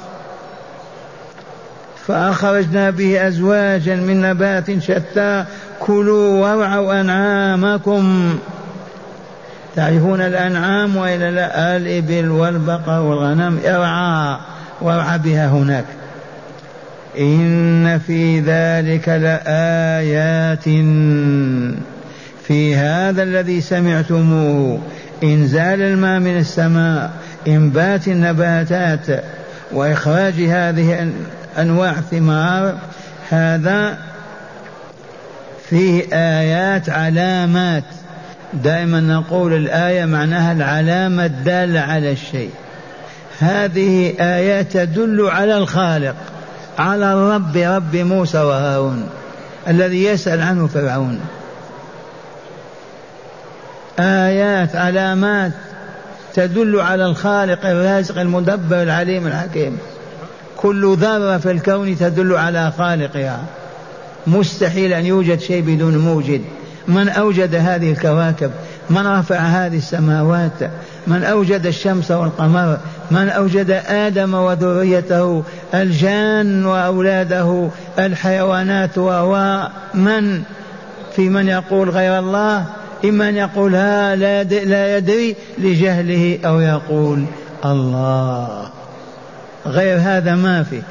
فأخرجنا 2.07 2.91
به 2.91 3.29
أزواجا 3.29 3.97
من 3.97 4.21
نبات 4.21 4.79
شتى 4.79 5.45
كلوا 5.81 6.41
وارعوا 6.41 7.01
أنعامكم. 7.01 8.39
تعرفون 9.77 10.21
الأنعام 10.21 10.97
وإلا 10.97 11.31
لا 11.31 11.77
الإبل 11.77 12.31
والبقر 12.31 13.01
والغنم؟ 13.01 13.61
ارعى 13.67 14.39
وارعى 14.81 15.19
بها 15.19 15.49
هناك. 15.49 15.85
إن 17.19 17.99
في 17.99 18.41
ذلك 18.41 19.09
لآيات. 19.09 20.65
في 22.47 22.77
هذا 22.77 23.23
الذي 23.23 23.61
سمعتموه 23.61 24.79
إنزال 25.23 25.83
الماء 25.83 26.21
من 26.21 26.39
السماء. 26.39 27.11
إنبات 27.47 28.09
النباتات 28.09 29.25
وإخراج 29.73 30.35
هذه 30.35 31.13
أنواع 31.59 31.91
الثمار 31.91 32.79
هذا 33.31 33.99
فيه 35.69 36.05
آيات 36.13 36.91
علامات. 36.91 37.85
دائما 38.55 39.01
نقول 39.01 39.53
الآية 39.53 40.05
معناها 40.05 40.53
العلامة 40.53 41.25
الدالة 41.25 41.81
على 41.81 42.13
الشيء. 42.13 42.51
هذه 43.41 44.15
آيات 44.21 44.73
تدل 44.73 45.27
على 45.27 45.59
الخالق 45.59 46.15
على 46.79 47.13
الرب 47.13 47.57
رب 47.57 47.97
موسى 47.97 48.39
وهارون 48.39 49.09
الذي 49.69 50.05
يسأل 50.05 50.43
عنه 50.43 50.67
فرعون. 50.67 51.21
آيات 53.99 54.77
علامات. 54.77 55.53
تدل 56.35 56.81
على 56.81 57.07
الخالق 57.07 57.67
الرازق 57.67 58.21
المدبر 58.21 58.83
العليم 58.83 59.27
الحكيم. 59.27 59.79
كل 60.57 60.97
ذرة 60.97 61.39
في 61.39 61.51
الكون 61.51 61.99
تدل 61.99 62.35
على 62.35 62.73
خالقها. 62.79 63.41
مستحيل 64.27 64.93
أن 64.93 65.07
يوجد 65.07 65.41
شيء 65.41 65.63
بدون 65.63 65.99
موجد. 65.99 66.43
من 66.89 67.09
أوجد 67.09 67.55
هذه 67.55 67.93
الكواكب؟ 67.93 68.51
من 68.91 69.07
رفع 69.07 69.37
هذه 69.37 69.77
السماوات؟ 69.77 70.71
من 71.07 71.25
أوجد 71.25 71.67
الشمس 71.67 72.11
والقمر؟ 72.11 72.79
من 73.11 73.29
أوجد 73.29 73.71
آدم 73.87 74.35
وذريته؟ 74.35 75.43
الجان 75.75 76.67
وأولاده؟ 76.67 77.69
الحيوانات 77.99 78.99
ومن 78.99 80.43
في 81.17 81.29
من 81.29 81.49
يقول 81.49 81.91
غير 81.91 82.19
الله؟ 82.19 82.65
إما 83.05 83.29
أن 83.29 83.37
يقول 83.37 83.75
ها 83.75 84.17
لا 84.17 84.97
يدري 84.97 85.37
لجهله 85.59 86.39
أو 86.45 86.61
يقول 86.61 87.25
الله. 87.65 88.69
غير 89.67 89.99
هذا 89.99 90.35
ما 90.35 90.63
في. 90.63 90.83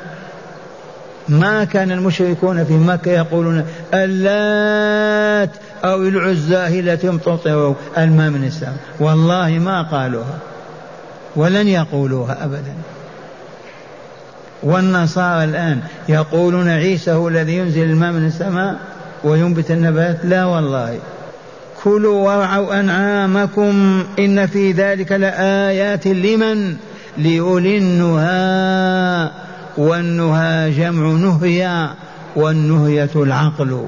ما 1.30 1.63
كان 1.63 1.91
المشركون 1.91 2.65
في 2.65 2.74
مكة 2.74 3.12
يقولون 3.12 3.65
اللات 3.93 5.50
أو 5.84 6.04
العزى 6.04 6.58
هي 6.58 6.80
التي 6.80 7.08
تمطر 7.08 7.76
الماء 7.98 8.30
من 8.30 8.43
السماء 8.43 8.78
والله 9.00 9.50
ما 9.50 9.82
قالوها 9.82 10.38
ولن 11.36 11.67
يقولوها 11.67 12.43
أبدا. 12.43 12.74
والنصارى 14.63 15.43
الآن 15.43 15.82
يقولون 16.10 16.70
عيسى 16.70 17.12
هو 17.12 17.28
الذي 17.28 17.58
ينزل 17.58 17.84
الماء 17.84 18.12
من 18.12 18.28
السماء 18.28 18.76
وينبت 19.24 19.72
النبات؟ 19.72 20.17
لا 20.24 20.46
والله. 20.46 21.00
كلوا 21.88 22.26
وارعوا 22.26 22.80
أنعامكم 22.80 24.04
إن 24.19 24.47
في 24.47 24.71
ذلك 24.71 25.12
لآيات 25.12 26.08
لمن 26.08 26.76
لأولي 27.17 27.78
النهى 27.78 29.30
والنهى 29.78 30.71
جمع 30.71 31.12
نهيا 31.12 31.89
والنهية 32.36 33.10
العقل. 33.15 33.88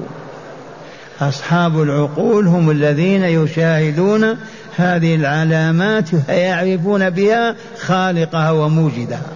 أصحاب 1.20 1.82
العقول 1.82 2.46
هم 2.46 2.70
الذين 2.70 3.22
يشاهدون 3.22 4.36
هذه 4.76 5.14
العلامات 5.14 6.08
فيعرفون 6.14 7.10
بها 7.10 7.54
خالقها 7.80 8.50
وموجدها. 8.50 9.30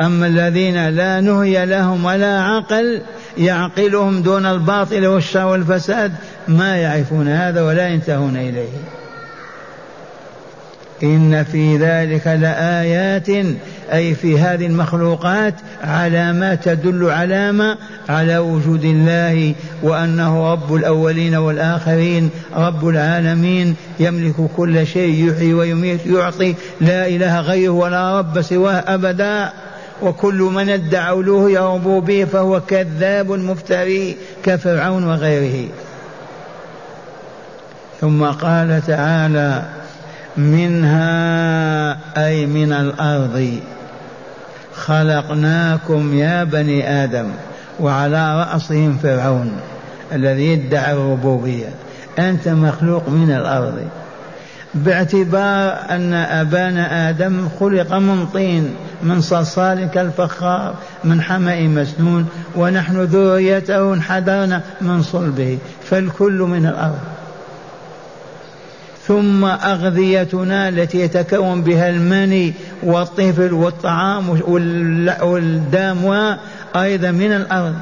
أما 0.00 0.26
الذين 0.26 0.88
لا 0.88 1.20
نهي 1.20 1.66
لهم 1.66 2.04
ولا 2.04 2.42
عقل 2.42 3.02
يعقلهم 3.38 4.22
دون 4.22 4.46
الباطل 4.46 5.06
والشر 5.06 5.46
والفساد 5.46 6.12
ما 6.48 6.76
يعرفون 6.76 7.28
هذا 7.28 7.62
ولا 7.62 7.88
ينتهون 7.88 8.36
إليه. 8.36 8.68
إن 11.02 11.44
في 11.44 11.76
ذلك 11.76 12.26
لآيات 12.26 13.28
أي 13.92 14.14
في 14.14 14.38
هذه 14.38 14.66
المخلوقات 14.66 15.54
علامات 15.84 16.64
تدل 16.64 17.10
علامة 17.10 17.76
على 18.08 18.38
وجود 18.38 18.84
الله 18.84 19.54
وأنه 19.82 20.52
رب 20.52 20.74
الأولين 20.74 21.34
والآخرين 21.34 22.30
رب 22.56 22.88
العالمين 22.88 23.74
يملك 24.00 24.34
كل 24.56 24.86
شيء 24.86 25.30
يحيي 25.30 25.54
ويميت 25.54 26.06
يعطي 26.06 26.54
لا 26.80 27.08
إله 27.08 27.40
غيره 27.40 27.72
ولا 27.72 28.18
رب 28.18 28.42
سواه 28.42 28.84
أبدا. 28.86 29.52
وكل 30.02 30.38
من 30.38 30.68
ادعى 30.68 31.12
ألوهية 31.12 31.74
ربوبية 31.74 32.24
فهو 32.24 32.60
كذاب 32.60 33.30
مفتري 33.30 34.16
كفرعون 34.42 35.04
وغيره. 35.04 35.68
ثم 38.00 38.24
قال 38.24 38.82
تعالى 38.86 39.62
منها 40.36 41.98
أي 42.26 42.46
من 42.46 42.72
الأرض. 42.72 43.60
خلقناكم 44.74 46.14
يا 46.14 46.44
بني 46.44 47.04
آدم 47.04 47.26
وعلى 47.80 48.40
رأسهم 48.40 48.98
فرعون 49.02 49.52
الذي 50.12 50.44
يدعي 50.44 50.92
الربوبية. 50.92 51.68
أنت 52.18 52.48
مخلوق 52.48 53.08
من 53.08 53.30
الأرض. 53.30 53.88
باعتبار 54.74 55.78
أن 55.90 56.14
أبانا 56.14 57.08
آدم 57.08 57.48
خلق 57.60 57.92
من 57.92 58.26
طين 58.26 58.74
من 59.02 59.20
صلصال 59.20 59.90
كالفخار 59.90 60.74
من 61.04 61.22
حمأ 61.22 61.60
مسنون 61.60 62.28
ونحن 62.56 63.00
ذريته 63.00 63.94
انحدرنا 63.94 64.62
من 64.80 65.02
صلبه 65.02 65.58
فالكل 65.84 66.38
من 66.38 66.66
الأرض. 66.66 66.98
ثم 69.06 69.44
أغذيتنا 69.44 70.68
التي 70.68 71.00
يتكون 71.00 71.62
بها 71.62 71.88
المني 71.88 72.54
والطفل 72.82 73.52
والطعام 73.52 74.40
والدام 75.22 76.36
أيضا 76.76 77.10
من 77.10 77.32
الأرض. 77.32 77.74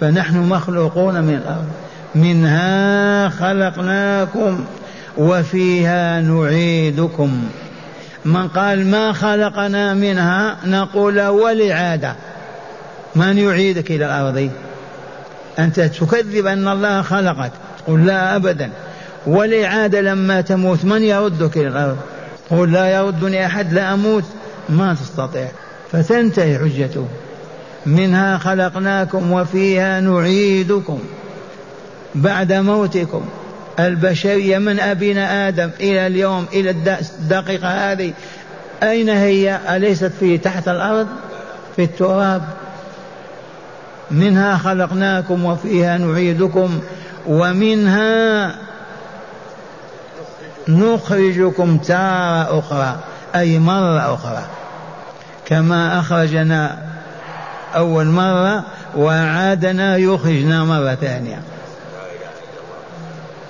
فنحن 0.00 0.36
مخلوقون 0.38 1.20
من 1.22 1.34
الأرض. 1.34 1.66
منها 2.14 3.28
خلقناكم. 3.28 4.64
وفيها 5.18 6.20
نعيدكم. 6.20 7.48
من 8.24 8.48
قال 8.48 8.86
ما 8.86 9.12
خلقنا 9.12 9.94
منها 9.94 10.56
نقول 10.64 11.20
ولعادة. 11.20 12.14
من 13.16 13.38
يعيدك 13.38 13.90
إلى 13.90 14.06
الأرض؟ 14.06 14.50
أنت 15.58 15.80
تكذب 15.80 16.46
أن 16.46 16.68
الله 16.68 17.02
خلقك. 17.02 17.52
تقول 17.78 18.06
لا 18.06 18.36
أبدا. 18.36 18.70
والإعادة 19.26 20.00
لما 20.00 20.40
تموت 20.40 20.84
من 20.84 21.02
يردك 21.02 21.56
إلى 21.56 21.68
الأرض؟ 21.68 21.96
قل 22.50 22.72
لا 22.72 22.94
يردني 22.96 23.46
أحد 23.46 23.72
لا 23.72 23.94
أموت. 23.94 24.24
ما 24.68 24.94
تستطيع. 24.94 25.48
فتنتهي 25.92 26.58
حجته. 26.58 27.06
منها 27.86 28.38
خلقناكم 28.38 29.32
وفيها 29.32 30.00
نعيدكم. 30.00 30.98
بعد 32.14 32.52
موتكم. 32.52 33.24
البشرية 33.80 34.58
من 34.58 34.80
أبينا 34.80 35.48
آدم 35.48 35.70
إلى 35.80 36.06
اليوم 36.06 36.46
إلى 36.52 36.70
الدقيقة 36.70 37.68
هذه 37.68 38.12
أين 38.82 39.08
هي؟ 39.08 39.60
أليست 39.76 40.12
في 40.20 40.38
تحت 40.38 40.68
الأرض؟ 40.68 41.06
في 41.76 41.84
التراب. 41.84 42.42
منها 44.10 44.56
خلقناكم 44.58 45.44
وفيها 45.44 45.98
نعيدكم 45.98 46.80
ومنها 47.26 48.54
نخرجكم 50.68 51.78
تارة 51.78 52.58
أخرى 52.58 52.96
أي 53.34 53.58
مرة 53.58 54.14
أخرى. 54.14 54.42
كما 55.46 56.00
أخرجنا 56.00 56.78
أول 57.74 58.06
مرة 58.06 58.64
وعادنا 58.96 59.96
يخرجنا 59.96 60.64
مرة 60.64 60.94
ثانية. 60.94 61.40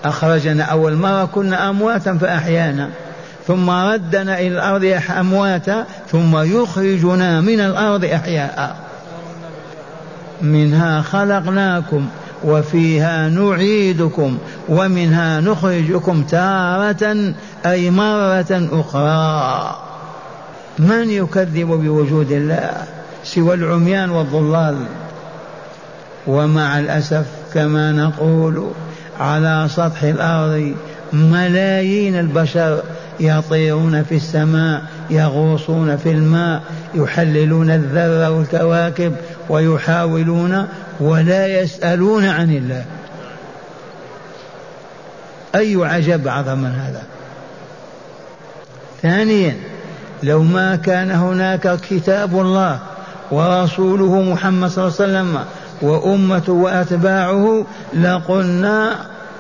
أخرجنا 0.09 0.65
أول 0.65 0.97
مرة 0.97 1.25
كنا 1.25 1.71
أمواتا 1.71 2.15
فأحيانا 2.15 2.89
ثم 3.47 3.71
ردنا 3.71 4.41
إلى 4.41 4.49
الأرض 4.49 5.01
أمواتا 5.19 5.85
ثم 6.11 6.37
يخرجنا 6.37 7.41
من 7.41 7.61
الأرض 7.61 8.05
أحياء. 8.05 8.77
منها 10.43 11.03
خلقناكم 11.03 12.07
وفيها 12.45 13.29
نعيدكم 13.29 14.39
ومنها 14.69 15.41
نخرجكم 15.41 16.23
تارة 16.23 17.35
أي 17.67 17.91
مرة 17.91 18.69
أخرى. 18.73 19.77
من 20.79 21.11
يكذب 21.11 21.67
بوجود 21.67 22.33
الله 22.33 22.71
سوى 23.25 23.55
العميان 23.55 24.11
والضلال؟ 24.11 24.77
ومع 26.27 26.79
الأسف 26.79 27.27
كما 27.55 27.93
نقول 27.93 28.71
على 29.21 29.67
سطح 29.71 30.03
الأرض 30.03 30.75
ملايين 31.13 32.19
البشر 32.19 32.83
يطيرون 33.21 34.03
في 34.03 34.17
السماء 34.17 34.83
يغوصون 35.11 35.97
في 35.97 36.11
الماء 36.11 36.63
يحللون 36.95 37.71
الذر 37.71 38.33
والكواكب 38.33 39.13
ويحاولون 39.49 40.69
ولا 41.01 41.47
يسألون 41.47 42.25
عن 42.25 42.51
الله. 42.51 42.85
أي 45.55 45.77
عجب 45.85 46.27
أعظم 46.27 46.59
من 46.59 46.73
هذا. 46.73 47.03
ثانيا 49.03 49.57
لو 50.23 50.43
ما 50.43 50.77
كان 50.77 51.11
هناك 51.11 51.79
كتاب 51.91 52.41
الله 52.41 52.79
ورسوله 53.31 54.23
محمد 54.23 54.71
صلى 54.71 54.85
الله 54.85 54.97
عليه 55.01 55.05
وسلم 55.11 55.45
وأمته 55.83 56.53
وأتباعه 56.53 57.67
لقلنا 57.95 58.97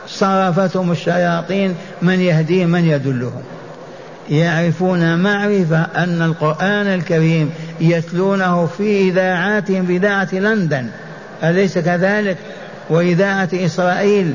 صرفتهم 0.09 0.93
الشياطين 0.93 1.75
من 2.03 2.21
يهديهم 2.21 2.69
من 2.69 2.85
يدلهم. 2.85 3.43
يعرفون 4.31 5.19
معرفة 5.19 5.83
أن 5.97 6.23
القرآن 6.23 6.87
الكريم 6.87 7.51
يتلونه 7.81 8.67
في 8.67 9.09
إذاعاتهم 9.09 9.83
بإذاعة 9.83 10.35
لندن. 10.35 10.89
أليس 11.43 11.79
كذلك؟ 11.79 12.37
وإذاعة 12.91 13.49
إسرائيل 13.55 14.35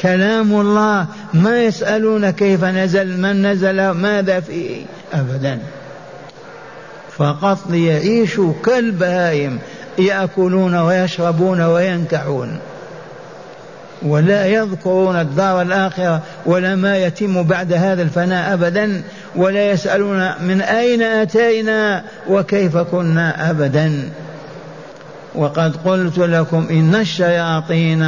كلام 0.00 0.60
الله 0.60 1.06
ما 1.34 1.62
يسألون 1.64 2.30
كيف 2.30 2.64
نزل 2.64 3.20
من 3.20 3.46
نزل 3.46 3.90
ماذا 3.90 4.40
فيه 4.40 4.82
أبدا. 5.12 5.58
فقط 7.16 7.58
ليعيشوا 7.70 8.52
كالبهائم. 8.64 9.58
يأكلون 9.98 10.74
ويشربون 10.74 11.60
وينكحون 11.60 12.58
ولا 14.02 14.46
يذكرون 14.46 15.16
الدار 15.16 15.62
الآخرة 15.62 16.22
ولا 16.46 16.76
ما 16.76 16.96
يتم 16.96 17.42
بعد 17.42 17.72
هذا 17.72 18.02
الفناء 18.02 18.54
أبدا 18.54 19.02
ولا 19.36 19.70
يسألون 19.70 20.30
من 20.40 20.60
أين 20.60 21.02
أتينا 21.02 22.04
وكيف 22.28 22.76
كنا 22.76 23.50
أبدا. 23.50 24.08
وقد 25.34 25.76
قلت 25.76 26.18
لكم 26.18 26.66
إن 26.70 26.94
الشياطين 26.94 28.02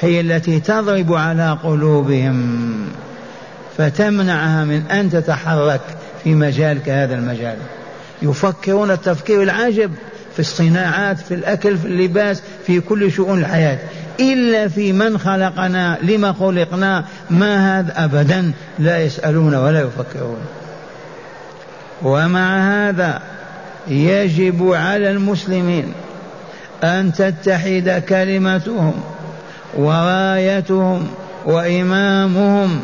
هي 0.00 0.20
التي 0.20 0.60
تضرب 0.60 1.14
على 1.14 1.58
قلوبهم 1.64 2.66
فتمنعها 3.78 4.64
من 4.64 4.82
أن 4.90 5.10
تتحرك 5.10 5.80
في 6.24 6.34
مجالك 6.34 6.88
هذا 6.88 7.14
المجال. 7.14 7.56
يفكرون 8.22 8.90
التفكير 8.90 9.42
العجب 9.42 9.90
في 10.36 10.40
الصناعات 10.40 11.18
في 11.18 11.34
الأكل 11.34 11.78
في 11.78 11.84
اللباس 11.86 12.42
في 12.66 12.80
كل 12.80 13.12
شؤون 13.12 13.38
الحياة. 13.38 13.78
إلا 14.20 14.68
في 14.68 14.92
من 14.92 15.18
خلقنا 15.18 15.98
لما 16.02 16.32
خلقنا 16.32 17.04
ما 17.30 17.78
هذا 17.78 18.04
أبدا 18.04 18.52
لا 18.78 19.02
يسألون 19.04 19.54
ولا 19.54 19.80
يفكرون. 19.80 20.38
ومع 22.02 22.58
هذا 22.58 23.22
يجب 23.88 24.72
على 24.72 25.10
المسلمين 25.10 25.92
أن 26.84 27.12
تتحد 27.12 28.02
كلمتهم 28.08 28.94
ورايتهم 29.74 31.08
وإمامهم 31.44 32.80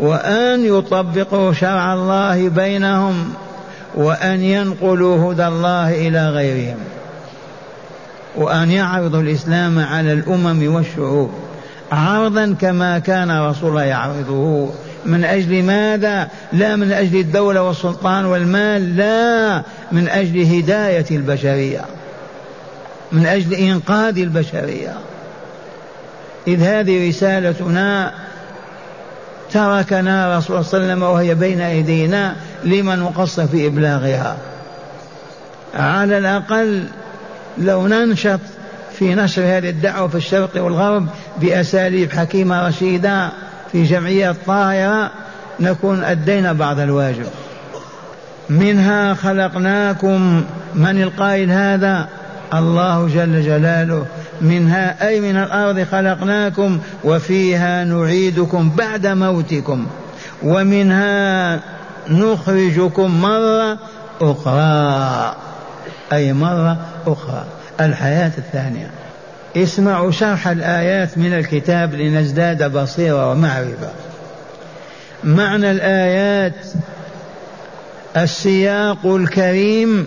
وأن 0.00 0.64
يطبقوا 0.64 1.52
شرع 1.52 1.94
الله 1.94 2.48
بينهم. 2.48 3.34
وأن 3.96 4.40
ينقلوا 4.40 5.32
هدى 5.32 5.46
الله 5.46 6.08
إلى 6.08 6.30
غيرهم. 6.30 6.78
وأن 8.36 8.70
يعرضوا 8.70 9.20
الإسلام 9.20 9.78
على 9.78 10.12
الأمم 10.12 10.74
والشعوب 10.74 11.30
عرضا 11.92 12.56
كما 12.60 12.98
كان 12.98 13.40
رسول 13.40 13.70
الله 13.70 13.82
يعرضه. 13.82 14.70
من 15.06 15.24
أجل 15.24 15.62
ماذا؟ 15.62 16.28
لا 16.52 16.76
من 16.76 16.92
أجل 16.92 17.20
الدولة 17.20 17.62
والسلطان 17.62 18.24
والمال 18.24 18.96
لا 18.96 19.62
من 19.92 20.08
أجل 20.08 20.56
هداية 20.56 21.06
البشرية. 21.10 21.80
من 23.12 23.26
أجل 23.26 23.54
إنقاذ 23.54 24.18
البشرية. 24.18 24.94
إذ 26.46 26.62
هذه 26.62 27.08
رسالتنا 27.08 28.12
تركنا 29.52 30.38
رسول 30.38 30.56
الله 30.56 30.68
صلى 30.68 30.78
الله 30.78 30.92
عليه 30.92 30.94
وسلم 30.94 31.02
وهي 31.02 31.34
بين 31.34 31.60
أيدينا 31.60 32.36
لمن 32.64 32.98
نقص 32.98 33.40
في 33.40 33.66
إبلاغها. 33.66 34.36
على 35.74 36.18
الأقل 36.18 36.84
لو 37.58 37.86
ننشط 37.86 38.40
في 38.98 39.14
نشر 39.14 39.42
هذه 39.42 39.70
الدعوة 39.70 40.08
في 40.08 40.14
الشرق 40.14 40.64
والغرب 40.64 41.06
بأساليب 41.40 42.12
حكيمة 42.12 42.68
رشيدة 42.68 43.30
في 43.72 43.84
جمعية 43.84 44.34
طاهرة 44.46 45.10
نكون 45.60 46.04
أدينا 46.04 46.52
بعض 46.52 46.78
الواجب. 46.78 47.26
منها 48.50 49.14
خلقناكم. 49.14 50.44
من 50.74 51.02
القائل 51.02 51.50
هذا؟ 51.50 52.08
الله 52.54 53.08
جل 53.08 53.42
جلاله. 53.42 54.06
منها 54.40 55.08
أي 55.08 55.20
من 55.20 55.36
الأرض 55.36 55.86
خلقناكم 55.90 56.78
وفيها 57.04 57.84
نعيدكم 57.84 58.70
بعد 58.70 59.06
موتكم. 59.06 59.86
ومنها 60.42 61.60
نخرجكم 62.10 63.20
مرة 63.20 63.78
أخرى. 64.20 65.34
أي 66.12 66.32
مرة 66.32 66.76
أخرى. 67.06 67.44
الحياة 67.80 68.32
الثانية. 68.38 68.90
اسمعوا 69.56 70.10
شرح 70.10 70.48
الآيات 70.48 71.18
من 71.18 71.32
الكتاب 71.34 71.94
لنزداد 71.94 72.72
بصيرة 72.72 73.30
ومعرفة. 73.30 73.90
معنى 75.24 75.70
الآيات 75.70 76.54
السياق 78.16 79.06
الكريم 79.06 80.06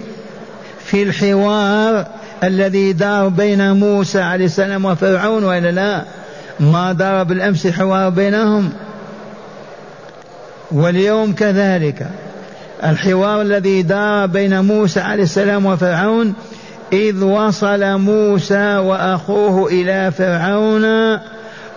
في 0.86 1.04
الحوار 1.04 2.06
الذي 2.44 2.94
دار 2.94 3.28
بين 3.28 3.72
موسى 3.72 4.22
عليه 4.22 4.46
السلام 4.46 4.86
وفرعون 4.86 5.44
وإلا 5.44 5.72
لا؟ 5.72 6.04
ما 6.60 6.94
دار 6.94 7.24
بالأمس 7.24 7.68
حوار 7.68 8.10
بينهم؟ 8.10 8.72
واليوم 10.72 11.34
كذلك. 11.34 12.08
الحوار 12.84 13.42
الذي 13.42 13.82
دار 13.82 14.28
بين 14.28 14.64
موسى 14.64 15.00
عليه 15.00 15.24
السلام 15.24 15.66
وفرعون 15.66 16.34
إذ 16.94 17.24
وصل 17.24 17.98
موسى 17.98 18.78
وأخوه 18.78 19.68
إلى 19.72 20.12
فرعون 20.12 21.18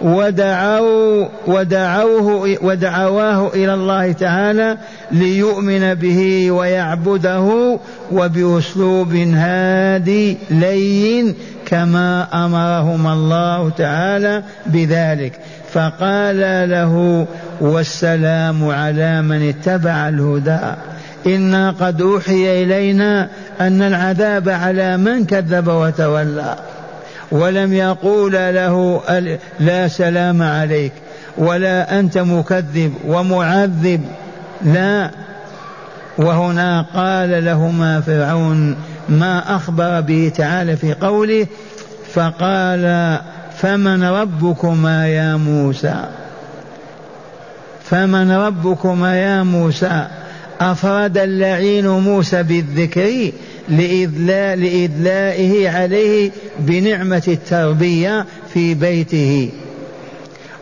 ودعوا 0.01 1.29
ودعوه 1.47 2.57
ودعواه 2.63 3.49
إلى 3.55 3.75
الله 3.75 4.13
تعالى 4.13 4.77
ليؤمن 5.11 5.95
به 5.95 6.51
ويعبده 6.51 7.79
وبأسلوب 8.13 9.15
هادي 9.15 10.37
لين 10.51 11.35
كما 11.67 12.29
امرهم 12.45 13.07
الله 13.07 13.71
تعالى 13.71 14.43
بذلك. 14.67 15.33
فقال 15.73 16.71
له 16.71 17.27
والسلام 17.61 18.69
على 18.69 19.23
من 19.23 19.49
اتبع 19.49 20.09
الهدى. 20.09 20.59
إنا 21.27 21.71
قد 21.71 22.03
أوحي 22.03 22.63
إلينا 22.63 23.29
أن 23.61 23.83
العذاب 23.83 24.49
على 24.49 24.97
من 24.97 25.25
كذب 25.25 25.69
وتولى. 25.69 26.57
ولم 27.31 27.73
يقول 27.73 28.33
له 28.33 29.01
لا 29.61 29.89
سلام 29.89 30.43
عليك 30.43 30.93
ولا 31.39 31.99
أنت 31.99 32.19
مكذب 32.19 32.95
ومعذب. 33.07 34.05
لا. 34.65 35.11
وهنا 36.19 36.87
قال 36.95 37.45
لهما 37.45 38.01
فرعون 38.01 38.77
ما 39.09 39.57
أخبر 39.57 40.01
به 40.01 40.33
تعالى 40.37 40.77
في 40.77 40.95
قوله؟ 40.95 41.47
فقال 42.15 43.19
فمن 43.63 44.05
ربكما 44.05 45.09
يا 45.09 45.37
موسى؟ 45.37 46.05
فمن 47.85 48.33
ربكما 48.33 49.17
يا 49.17 49.43
موسى؟ 49.43 50.07
أفرد 50.61 51.19
اللعين 51.19 51.89
موسى 51.89 52.43
بالذكر 52.43 53.33
لإذلاء 53.69 54.57
لإدلائه 54.57 55.71
عليه 55.71 56.31
بنعمة 56.59 57.23
التربية 57.29 58.27
في 58.55 58.75
بيته. 58.75 59.51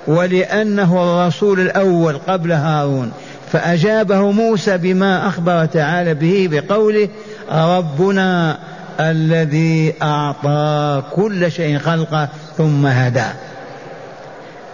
ولأنه 0.07 1.03
الرسول 1.03 1.61
الأول 1.61 2.19
قبل 2.19 2.53
هارون. 2.53 3.13
فأجابه 3.53 4.31
موسى 4.31 4.79
بما 4.79 5.29
أخبر 5.29 5.65
تعالى 5.65 6.15
به 6.15 6.49
بقوله 6.53 7.09
ربنا 7.53 8.59
الذي 9.01 9.95
أعطى 10.03 11.03
كل 11.13 11.53
شيء 11.53 11.79
خلقه 11.79 12.29
ثم 12.57 12.87
هدى. 12.87 13.27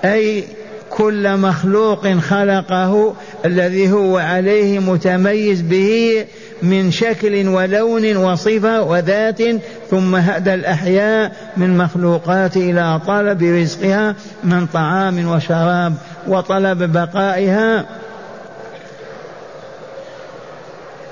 أي 0.04 0.44
كل 0.90 1.36
مخلوق 1.36 2.08
خلقه 2.08 3.14
الذي 3.44 3.92
هو 3.92 4.18
عليه 4.18 4.78
متميز 4.78 5.60
به 5.60 6.24
من 6.62 6.90
شكل 6.90 7.48
ولون 7.48 8.16
وصفة 8.16 8.82
وذات 8.82 9.42
ثم 9.90 10.16
هدى 10.16 10.54
الأحياء 10.54 11.32
من 11.56 11.78
مخلوقات 11.78 12.56
إلى 12.56 13.00
طلب 13.06 13.42
رزقها 13.42 14.14
من 14.44 14.66
طعام 14.66 15.28
وشراب 15.28 15.94
وطلب 16.28 16.92
بقائها 16.92 17.84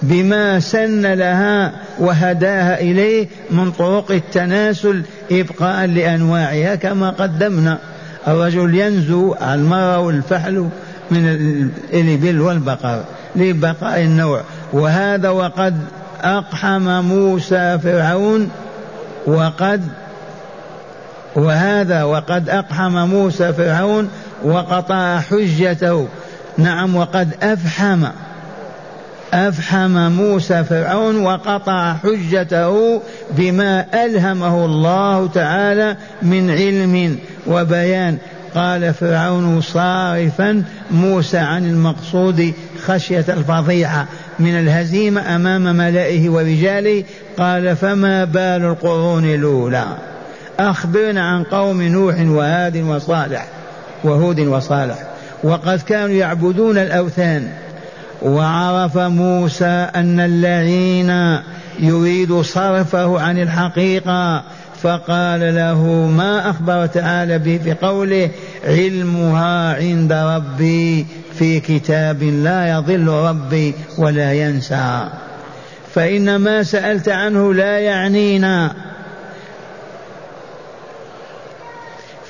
بما 0.08 0.60
سن 0.60 1.06
لها 1.06 1.72
وهداها 1.98 2.80
إليه 2.80 3.28
من 3.50 3.70
طرق 3.70 4.10
التناسل 4.10 5.02
إبقاء 5.30 5.86
لأنواعها 5.86 6.74
كما 6.74 7.10
قدمنا. 7.10 7.78
الرجل 8.28 8.74
ينزو 8.74 9.34
المرأة 9.42 10.00
والفحل 10.00 10.68
من 11.10 11.28
الإبل 11.92 12.40
والبقر 12.40 13.04
لبقاء 13.36 14.00
النوع. 14.00 14.42
وهذا 14.72 15.28
وقد 15.28 15.80
أقحم 16.20 17.04
موسى 17.04 17.78
فرعون 17.78 18.50
وقد 19.26 19.82
وهذا 21.36 22.02
وقد 22.02 22.48
أقحم 22.48 23.08
موسى 23.08 23.52
فرعون 23.52 24.08
وقطع 24.44 25.20
حجته. 25.20 26.08
نعم 26.58 26.96
وقد 26.96 27.28
أفحم. 27.42 28.04
أفحم 29.34 30.12
موسى 30.12 30.64
فرعون 30.64 31.16
وقطع 31.16 31.94
حجته 31.94 33.00
بما 33.30 33.86
ألهمه 34.04 34.64
الله 34.64 35.26
تعالى 35.26 35.96
من 36.22 36.50
علم 36.50 37.18
وبيان. 37.46 38.18
قال 38.54 38.94
فرعون 38.94 39.60
صارفا 39.60 40.62
موسى 40.90 41.38
عن 41.38 41.66
المقصود 41.66 42.52
خشية 42.84 43.24
الفضيحة 43.28 44.06
من 44.38 44.58
الهزيمة 44.58 45.36
أمام 45.36 45.76
ملئه 45.76 46.28
ورجاله. 46.28 47.04
قال 47.38 47.76
فما 47.76 48.24
بال 48.24 48.64
القرون 48.64 49.24
الأولى؟ 49.24 49.84
أخبرنا 50.58 51.28
عن 51.28 51.42
قوم 51.42 51.82
نوح 51.82 52.14
وهاد 52.20 52.76
وصالح 52.76 53.46
وهود 54.04 54.40
وصالح. 54.40 54.98
وقد 55.44 55.80
كانوا 55.80 56.14
يعبدون 56.14 56.78
الأوثان. 56.78 57.48
وعرف 58.22 58.98
موسى 58.98 59.88
أن 59.94 60.20
اللعين 60.20 61.38
يريد 61.78 62.40
صرفه 62.40 63.20
عن 63.20 63.38
الحقيقة 63.38 64.42
فقال 64.82 65.54
له 65.54 65.82
ما 66.16 66.50
أخبر 66.50 66.86
تعالى 66.86 67.38
به 67.38 67.60
في 67.64 67.74
قوله 67.74 68.30
علمها 68.64 69.76
عند 69.76 70.12
ربي 70.12 71.06
في 71.38 71.60
كتاب 71.60 72.22
لا 72.22 72.70
يضل 72.70 73.08
ربي 73.08 73.74
ولا 73.98 74.32
ينسى؟ 74.32 75.08
فإن 75.94 76.36
ما 76.36 76.62
سألت 76.62 77.08
عنه 77.08 77.54
لا 77.54 77.78
يعنينا. 77.78 78.74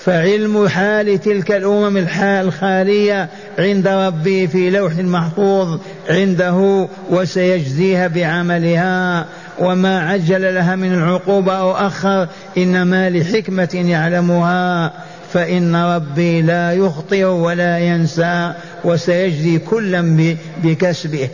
فعلم 0.04 0.68
حال 0.68 1.20
تلك 1.20 1.52
الأمم 1.52 1.96
الحال 1.96 2.46
الخالية 2.46 3.28
عند 3.58 3.88
ربي 3.88 4.48
في 4.48 4.70
لوح 4.70 4.92
محفوظ 4.94 5.78
عنده 6.08 6.88
وسيجزيها 7.10 8.06
بعملها. 8.06 9.26
وما 9.58 10.00
عجل 10.00 10.54
لها 10.54 10.76
من 10.76 10.94
العقوبة 10.94 11.52
أو 11.52 11.72
أخر 11.72 12.28
إنما 12.58 13.10
لحكمة 13.10 13.68
يعلمها. 13.74 14.92
فإن 15.32 15.76
ربي 15.76 16.42
لا 16.42 16.72
يخطئ 16.72 17.24
ولا 17.24 17.78
ينسى 17.78 18.52
وسيجزي 18.84 19.58
كلا 19.58 20.36
بكسبه. 20.62 21.28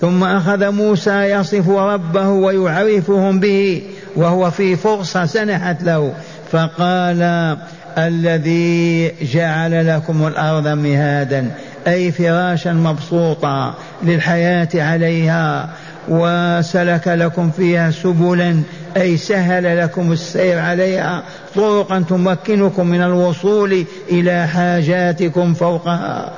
ثم 0.00 0.24
أخذ 0.24 0.70
موسى 0.70 1.22
يصف 1.22 1.68
ربه 1.68 2.28
ويعرفهم 2.28 3.40
به 3.40 3.82
وهو 4.16 4.50
في 4.50 4.76
فرصة 4.76 5.26
سنحت 5.26 5.82
له. 5.82 6.12
فقال 6.52 7.56
الذي 7.98 9.12
جعل 9.22 9.96
لكم 9.96 10.26
الأرض 10.26 10.68
مهادا 10.68 11.50
أي 11.86 12.12
فراشا 12.12 12.68
مبسوطا 12.68 13.74
للحياة 14.02 14.68
عليها 14.74 15.70
وسلك 16.08 17.08
لكم 17.08 17.50
فيها 17.50 17.90
سبلا 17.90 18.62
أي 18.96 19.16
سهل 19.16 19.78
لكم 19.78 20.12
السير 20.12 20.58
عليها 20.58 21.22
طرقا 21.54 22.04
تمكنكم 22.08 22.86
من 22.86 23.02
الوصول 23.02 23.84
إلى 24.10 24.46
حاجاتكم 24.46 25.54
فوقها. 25.54 26.32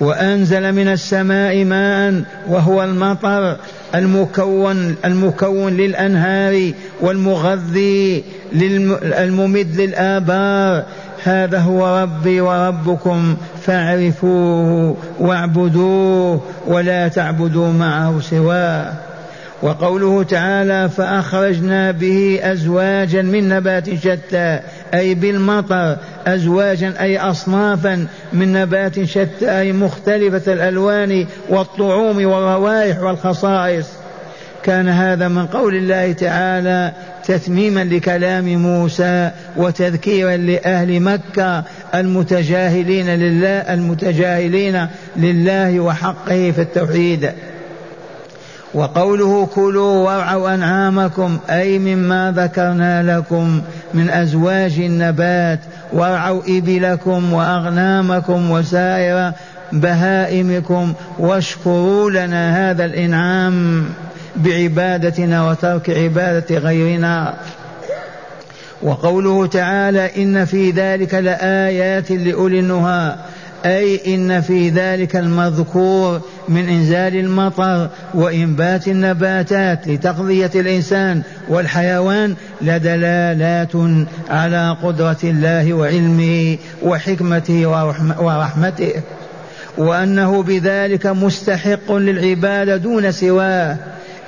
وأنزل 0.00 0.72
من 0.72 0.88
السماء 0.88 1.64
ماء 1.64 2.22
وهو 2.48 2.84
المطر 2.84 3.56
المكون 3.94 4.96
المكون 5.04 5.76
للأنهار 5.76 6.72
والمغذي 7.00 8.24
الممد 9.02 9.80
للآبار. 9.80 10.84
هذا 11.24 11.58
هو 11.58 12.02
ربي 12.02 12.40
وربكم 12.40 13.36
فاعرفوه 13.62 14.96
واعبدوه 15.20 16.40
ولا 16.66 17.08
تعبدوا 17.08 17.72
معه 17.72 18.20
سواه. 18.20 18.92
وقوله 19.62 20.22
تعالى 20.22 20.88
فأخرجنا 20.88 21.90
به 21.90 22.40
أزواجا 22.42 23.22
من 23.22 23.48
نبات 23.48 23.94
شتى 23.94 24.60
أي 24.94 25.14
بالمطر 25.14 25.96
أزواجا 26.26 26.94
أي 27.00 27.18
أصنافا 27.18 28.06
من 28.32 28.52
نبات 28.52 29.04
شتى 29.04 29.60
أي 29.60 29.72
مختلفة 29.72 30.52
الألوان 30.52 31.26
والطعوم 31.48 32.16
والروائح 32.16 33.00
والخصائص. 33.00 33.86
كان 34.62 34.88
هذا 34.88 35.28
من 35.28 35.46
قول 35.46 35.74
الله 35.74 36.12
تعالى 36.12 36.92
تتميما 37.24 37.84
لكلام 37.84 38.44
موسى 38.44 39.30
وتذكيرا 39.56 40.36
لأهل 40.36 41.00
مكة 41.00 41.64
المتجاهلين 41.94 43.06
لله 43.06 43.48
المتجاهلين 43.48 44.86
لله 45.16 45.80
وحقه 45.80 46.52
في 46.56 46.60
التوحيد. 46.60 47.32
وقوله 48.74 49.46
كلوا 49.46 50.06
وارعوا 50.06 50.54
أنعامكم 50.54 51.38
أي 51.50 51.78
مما 51.78 52.34
ذكرنا 52.36 53.18
لكم. 53.18 53.62
من 53.94 54.10
أزواج 54.10 54.78
النبات 54.78 55.60
وارعوا 55.92 56.42
إبلكم 56.48 57.32
وأغنامكم 57.32 58.50
وسائر 58.50 59.32
بهائمكم 59.72 60.92
واشكروا 61.18 62.10
لنا 62.10 62.70
هذا 62.70 62.84
الإنعام 62.84 63.84
بعبادتنا 64.36 65.50
وترك 65.50 65.90
عبادة 65.90 66.58
غيرنا. 66.58 67.34
وقوله 68.82 69.46
تعالى 69.46 70.22
إن 70.22 70.44
في 70.44 70.70
ذلك 70.70 71.14
لآيات 71.14 72.10
لأولي 72.10 72.60
النهى. 72.60 73.14
أي 73.64 74.14
إن 74.14 74.40
في 74.40 74.68
ذلك 74.68 75.16
المذكور 75.16 76.20
من 76.48 76.68
إنزال 76.68 77.16
المطر 77.16 77.88
وإنبات 78.14 78.88
النباتات 78.88 79.88
لتغذية 79.88 80.50
الإنسان 80.54 81.22
والحيوان 81.48 82.34
لدلالات 82.62 83.72
على 84.30 84.76
قدرة 84.82 85.16
الله 85.24 85.72
وعلمه 85.72 86.58
وحكمته 86.82 87.66
ورحمته 88.18 88.92
وأنه 89.78 90.42
بذلك 90.42 91.06
مستحق 91.06 91.92
للعبادة 91.92 92.76
دون 92.76 93.12
سواه 93.12 93.76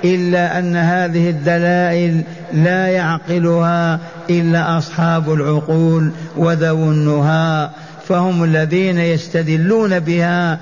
إلا 0.03 0.59
أن 0.59 0.75
هذه 0.75 1.29
الدلائل 1.29 2.21
لا 2.53 2.87
يعقلها 2.87 3.99
إلا 4.29 4.77
أصحاب 4.77 5.33
العقول 5.33 6.11
وذو 6.37 6.91
النهى 6.91 7.69
فهم 8.09 8.43
الذين 8.43 8.97
يستدلون 8.97 9.99
بها 9.99 10.59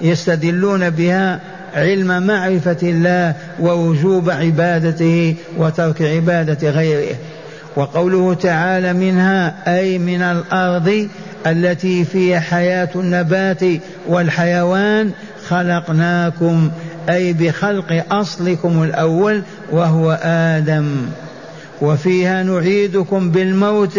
يستدلون 0.00 0.90
بها 0.90 1.40
علم 1.74 2.22
معرفة 2.26 2.76
الله 2.82 3.34
ووجوب 3.60 4.30
عبادته 4.30 5.34
وترك 5.56 6.02
عبادة 6.02 6.70
غيره. 6.70 7.16
وقوله 7.76 8.34
تعالى 8.34 8.92
منها 8.92 9.54
أي 9.78 9.98
من 9.98 10.22
الأرض 10.22 11.08
التي 11.46 12.04
فيها 12.04 12.40
حياة 12.40 12.88
النبات 12.94 13.60
والحيوان 14.08 15.10
خلقناكم 15.48 16.70
أي 17.08 17.32
بخلق 17.32 18.04
أصلكم 18.10 18.82
الأول 18.82 19.42
وهو 19.72 20.18
آدم. 20.22 20.86
وفيها 21.82 22.42
نعيدكم 22.42 23.30
بالموت 23.30 23.98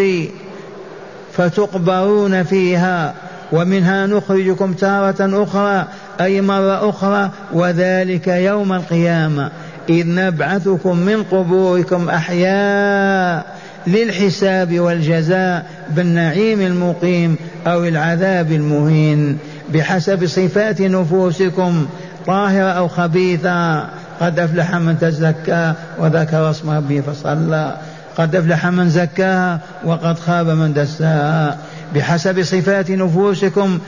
فتقبرون 1.37 2.43
فيها 2.43 3.13
ومنها 3.51 4.07
نخرجكم 4.07 4.73
تارة 4.73 5.43
أخرى 5.43 5.85
أي 6.21 6.41
مرة 6.41 6.89
أخرى 6.89 7.29
وذلك 7.53 8.27
يوم 8.27 8.73
القيامة. 8.73 9.51
إذ 9.89 10.03
نبعثكم 10.07 10.97
من 10.97 11.23
قبوركم 11.23 12.09
أحياء 12.09 13.45
للحساب 13.87 14.79
والجزاء 14.79 15.65
بالنعيم 15.89 16.61
المقيم 16.61 17.35
أو 17.67 17.83
العذاب 17.83 18.51
المهين. 18.51 19.37
بحسب 19.73 20.25
صفات 20.25 20.81
نفوسكم 20.81 21.87
طاهرة 22.27 22.69
أو 22.69 22.87
خبيثة. 22.87 23.79
قد 24.21 24.39
أفلح 24.39 24.75
من 24.75 24.99
تزكى 24.99 25.73
وذكر 25.99 26.49
اسم 26.49 26.69
ربه 26.69 27.01
فصلى. 27.01 27.77
قد 28.17 28.35
أفلح 28.35 28.65
من 28.65 28.89
زكاها 28.89 29.59
وقد 29.83 30.19
خاب 30.19 30.47
من 30.47 30.73
دساها. 30.73 31.57
بحسب 31.95 32.43
صفات 32.43 32.91
نفوسكم 32.91 33.79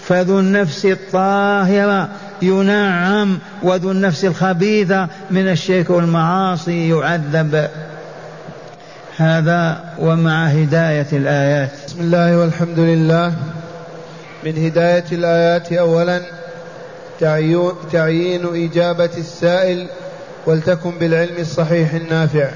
فذو 0.00 0.40
النفس 0.40 0.84
الطاهرة 0.86 2.08
ينعم 2.42 3.38
وذو 3.62 3.90
النفس 3.90 4.24
الخبيثة 4.24 5.08
من 5.30 5.48
الشرك 5.48 5.90
والمعاصي 5.90 6.88
يعذب. 6.88 7.68
هذا 9.16 9.84
ومع 9.98 10.46
هداية 10.46 11.06
الآيات. 11.12 11.70
بسم 11.86 12.00
الله 12.00 12.38
والحمد 12.38 12.78
لله. 12.78 13.32
من 14.44 14.64
هداية 14.66 15.04
الآيات 15.12 15.72
أولا 15.72 16.20
تعيين 17.92 18.70
إجابة 18.70 19.10
السائل 19.18 19.86
ولتكن 20.46 20.90
بالعلم 20.90 21.36
الصحيح 21.38 21.94
النافع. 21.94 22.48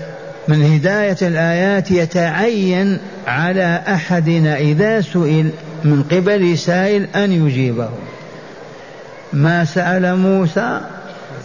من 0.51 0.63
هداية 0.63 1.17
الآيات 1.23 1.91
يتعين 1.91 2.99
على 3.27 3.83
أحدنا 3.89 4.57
إذا 4.57 5.01
سئل 5.01 5.51
من 5.85 6.03
قبل 6.03 6.59
سائل 6.59 7.09
أن 7.17 7.33
يجيبه. 7.47 7.89
ما 9.33 9.65
سأل 9.65 10.17
موسى؟ 10.17 10.81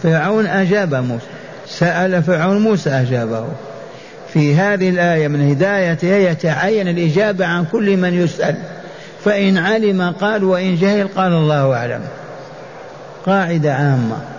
فرعون 0.02 0.46
أجاب 0.46 0.94
موسى. 0.94 1.26
سأل 1.66 2.22
فرعون 2.22 2.58
موسى 2.58 2.90
أجابه. 2.90 3.46
في 4.32 4.54
هذه 4.54 4.88
الآية 4.88 5.28
من 5.28 5.50
هدايتها 5.50 6.18
يتعين 6.18 6.88
الإجابة 6.88 7.46
عن 7.46 7.64
كل 7.64 7.96
من 7.96 8.14
يسأل. 8.14 8.56
فإن 9.24 9.58
علم 9.58 10.02
قال 10.20 10.44
وإن 10.44 10.76
جهل 10.76 11.08
قال 11.08 11.32
الله 11.32 11.74
أعلم. 11.74 12.00
قاعدة 13.26 13.74
عامة. 13.74 14.35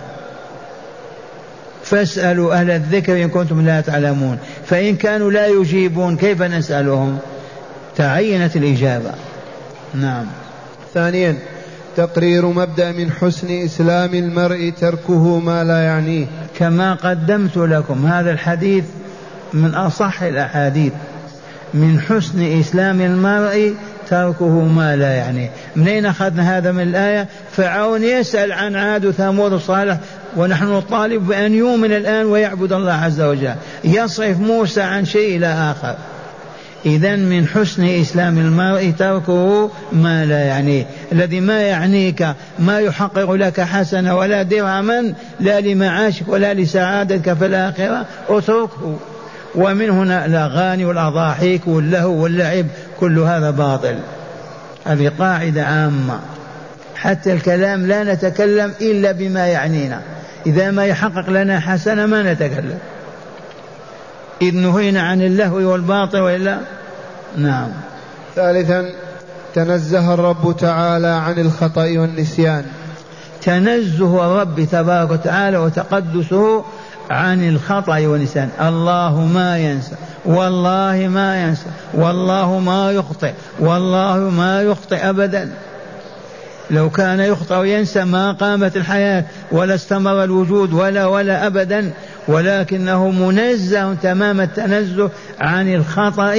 فاسألوا 1.90 2.54
أهل 2.54 2.70
الذكر 2.70 3.22
إن 3.22 3.28
كنتم 3.28 3.66
لا 3.66 3.80
تعلمون. 3.80 4.38
فإن 4.66 4.96
كانوا 4.96 5.30
لا 5.30 5.46
يجيبون 5.46 6.16
كيف 6.16 6.42
نسألهم؟ 6.42 7.18
تعينت 7.96 8.56
الإجابة. 8.56 9.10
نعم. 9.94 10.26
ثانيا 10.94 11.36
تقرير 11.96 12.46
مبدأ 12.46 12.92
من 12.92 13.10
حسن 13.12 13.64
إسلام 13.64 14.14
المرء 14.14 14.72
تركه 14.80 15.38
ما 15.38 15.64
لا 15.64 15.82
يعنيه. 15.82 16.26
كما 16.58 16.94
قدمت 16.94 17.56
لكم 17.56 18.06
هذا 18.06 18.30
الحديث 18.30 18.84
من 19.52 19.74
أصح 19.74 20.22
الأحاديث. 20.22 20.92
من 21.74 22.00
حسن 22.00 22.60
إسلام 22.60 23.00
المرء 23.00 23.74
تركه 24.10 24.64
ما 24.64 24.96
لا 24.96 25.14
يعنيه. 25.14 25.50
من 25.76 25.88
أين 25.88 26.06
أخذنا 26.06 26.58
هذا 26.58 26.72
من 26.72 26.82
الآية؟ 26.82 27.28
فرعون 27.52 28.02
يسأل 28.02 28.52
عن 28.52 28.76
عاد 28.76 29.06
وثمود 29.06 29.52
وصالح 29.52 29.98
ونحن 30.36 30.64
نطالب 30.64 31.26
بأن 31.26 31.54
يؤمن 31.54 31.92
الآن 31.92 32.26
ويعبد 32.26 32.72
الله 32.72 32.92
عز 32.92 33.20
وجل. 33.20 33.54
يصرف 33.84 34.40
موسى 34.40 34.82
عن 34.82 35.04
شيء 35.04 35.36
إلى 35.36 35.46
آخر. 35.46 35.96
إذا 36.86 37.16
من 37.16 37.46
حسن 37.46 37.84
إسلام 37.84 38.38
المرء 38.38 38.92
تركه 38.98 39.70
ما 39.92 40.24
لا 40.24 40.44
يعنيه 40.44 40.86
الذي 41.12 41.40
ما 41.40 41.62
يعنيك 41.62 42.26
ما 42.58 42.80
يحقق 42.80 43.32
لك 43.32 43.60
حسنة 43.60 44.16
ولا 44.16 44.42
درهما 44.42 45.14
لا 45.40 45.60
لمعاشك 45.60 46.28
ولا 46.28 46.54
لسعادتك 46.54 47.32
في 47.32 47.46
الآخرة 47.46 48.06
اتركه. 48.28 48.98
ومن 49.54 49.90
هنا 49.90 50.26
الأغاني 50.26 50.84
والأضاحيك 50.84 51.66
واللهو 51.66 52.22
واللعب 52.22 52.66
كل 53.00 53.18
هذا 53.18 53.50
باطل. 53.50 53.94
هذه 54.84 55.12
قاعدة 55.18 55.64
عامة. 55.64 56.20
حتى 56.94 57.32
الكلام 57.32 57.86
لا 57.86 58.14
نتكلم 58.14 58.72
إلا 58.80 59.12
بما 59.12 59.46
يعنينا. 59.46 60.00
إذا 60.48 60.70
ما 60.70 60.84
يحقق 60.84 61.30
لنا 61.30 61.60
حسنة 61.60 62.06
ما 62.06 62.32
نتكلم. 62.32 62.78
إذ 64.42 64.54
نهينا 64.54 65.02
عن 65.02 65.22
اللهو 65.22 65.56
والباطل 65.56 66.18
وإلا 66.18 66.58
نعم. 67.36 67.68
ثالثا 68.36 68.90
تنزه 69.54 70.14
الرب 70.14 70.56
تعالى 70.56 71.06
عن 71.06 71.38
الخطأ 71.38 71.82
والنسيان. 71.82 72.64
تنزه 73.42 74.26
الرب 74.26 74.60
تبارك 74.72 75.10
وتعالى 75.10 75.58
وتقدسه 75.58 76.64
عن 77.10 77.48
الخطأ 77.48 78.06
والنسيان. 78.06 78.48
الله 78.60 79.20
ما 79.20 79.58
ينسى 79.58 79.94
والله 80.24 81.08
ما 81.08 81.42
ينسى 81.42 81.66
والله 81.94 82.58
ما 82.58 82.92
يخطئ 82.92 83.32
والله 83.60 84.16
ما 84.16 84.62
يخطئ 84.62 85.08
أبدا. 85.08 85.50
لو 86.70 86.90
كان 86.90 87.20
يخطئ 87.20 87.54
وينسى 87.54 88.04
ما 88.04 88.32
قامت 88.32 88.76
الحياة 88.76 89.24
ولا 89.52 89.74
استمر 89.74 90.24
الوجود 90.24 90.72
ولا 90.72 91.06
ولا 91.06 91.46
أبدا 91.46 91.90
ولكنه 92.28 93.10
منزه 93.10 93.94
تمام 93.94 94.40
التنزه 94.40 95.10
عن 95.40 95.74
الخطأ 95.74 96.36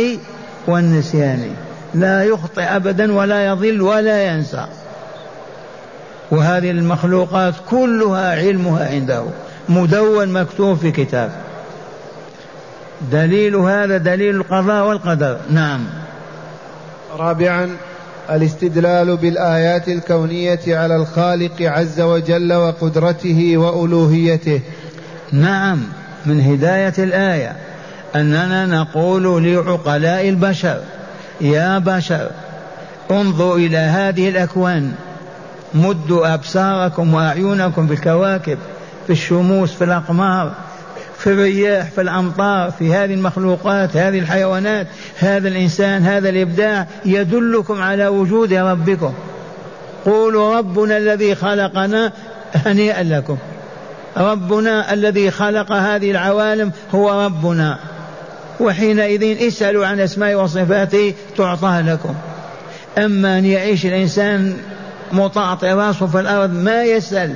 والنسيان. 0.68 1.52
لا 1.94 2.24
يخطئ 2.24 2.62
أبدا 2.62 3.14
ولا 3.14 3.48
يضل 3.48 3.82
ولا 3.82 4.28
ينسى. 4.28 4.66
وهذه 6.32 6.72
المخلوقات 6.72 7.54
كلها 7.70 8.36
علمها 8.36 8.90
عنده 8.90 9.24
مدون 9.70 10.30
مكتوب 10.30 10.78
في 10.78 10.92
كتاب. 10.92 11.32
دليل 13.12 13.56
هذا 13.56 13.98
دليل 13.98 14.36
القضاء 14.36 14.88
والقدر. 14.88 15.38
نعم. 15.50 15.86
رابعا 17.18 17.70
الاستدلال 18.32 19.18
بالآيات 19.18 19.88
الكونية 19.88 20.60
على 20.68 20.96
الخالق 20.96 21.62
عز 21.62 22.02
وجل 22.02 22.54
وقدرته 22.54 23.58
وألوهيته. 23.58 24.62
نعم 25.32 25.80
من 26.26 26.42
هداية 26.42 26.94
الآية. 26.98 27.56
أننا 28.16 28.66
نقول 28.66 29.44
لعقلاء 29.44 30.30
البشر 30.30 30.82
يا 31.42 31.78
بشر 31.78 32.30
انظروا 33.12 33.58
إلى 33.58 33.78
هذه 33.78 34.30
الأكوان. 34.30 34.92
مدوا 35.74 36.34
أبصاركم 36.34 37.14
وأعينكم 37.14 37.88
بالكواكب 37.88 38.58
في 39.08 39.14
الشموس 39.14 39.72
في 39.72 39.84
الأقمار. 39.84 40.52
في 41.20 41.28
الرياح 41.28 41.90
في 41.90 42.02
الأمطار 42.02 42.72
في 42.72 42.94
هذه 42.94 43.14
المخلوقات 43.14 43.98
هذه 43.98 44.20
الحيوانات 44.20 44.88
هذا 45.18 45.48
الإنسان 45.48 46.04
هذا 46.04 46.30
الإبداع 46.30 46.88
يدلكم 47.06 47.82
على 47.82 48.08
وجود 48.08 48.54
ربكم. 48.54 49.14
قولوا 50.06 50.58
ربنا 50.58 50.98
الذي 50.98 51.36
خلقنا 51.36 52.12
هنيئا 52.56 53.04
لكم. 53.04 53.38
ربنا 54.18 54.94
الذي 54.94 55.32
خلق 55.32 55.72
هذه 55.72 56.12
العوالم 56.12 56.72
هو 56.96 57.26
ربنا. 57.26 57.80
وحينئذ 58.60 59.48
اسألوا 59.48 59.86
عن 59.86 60.00
أسماء 60.00 60.36
وصفاته 60.36 61.14
تعطى 61.38 61.84
لكم. 61.86 62.16
أما 62.98 63.38
أن 63.38 63.46
يعيش 63.46 63.86
الإنسان 63.86 64.58
مطاطي 65.12 65.74
راسه 65.74 66.08
في 66.08 66.20
الأرض 66.20 66.54
ما 66.54 66.84
يسأل؟ 66.84 67.36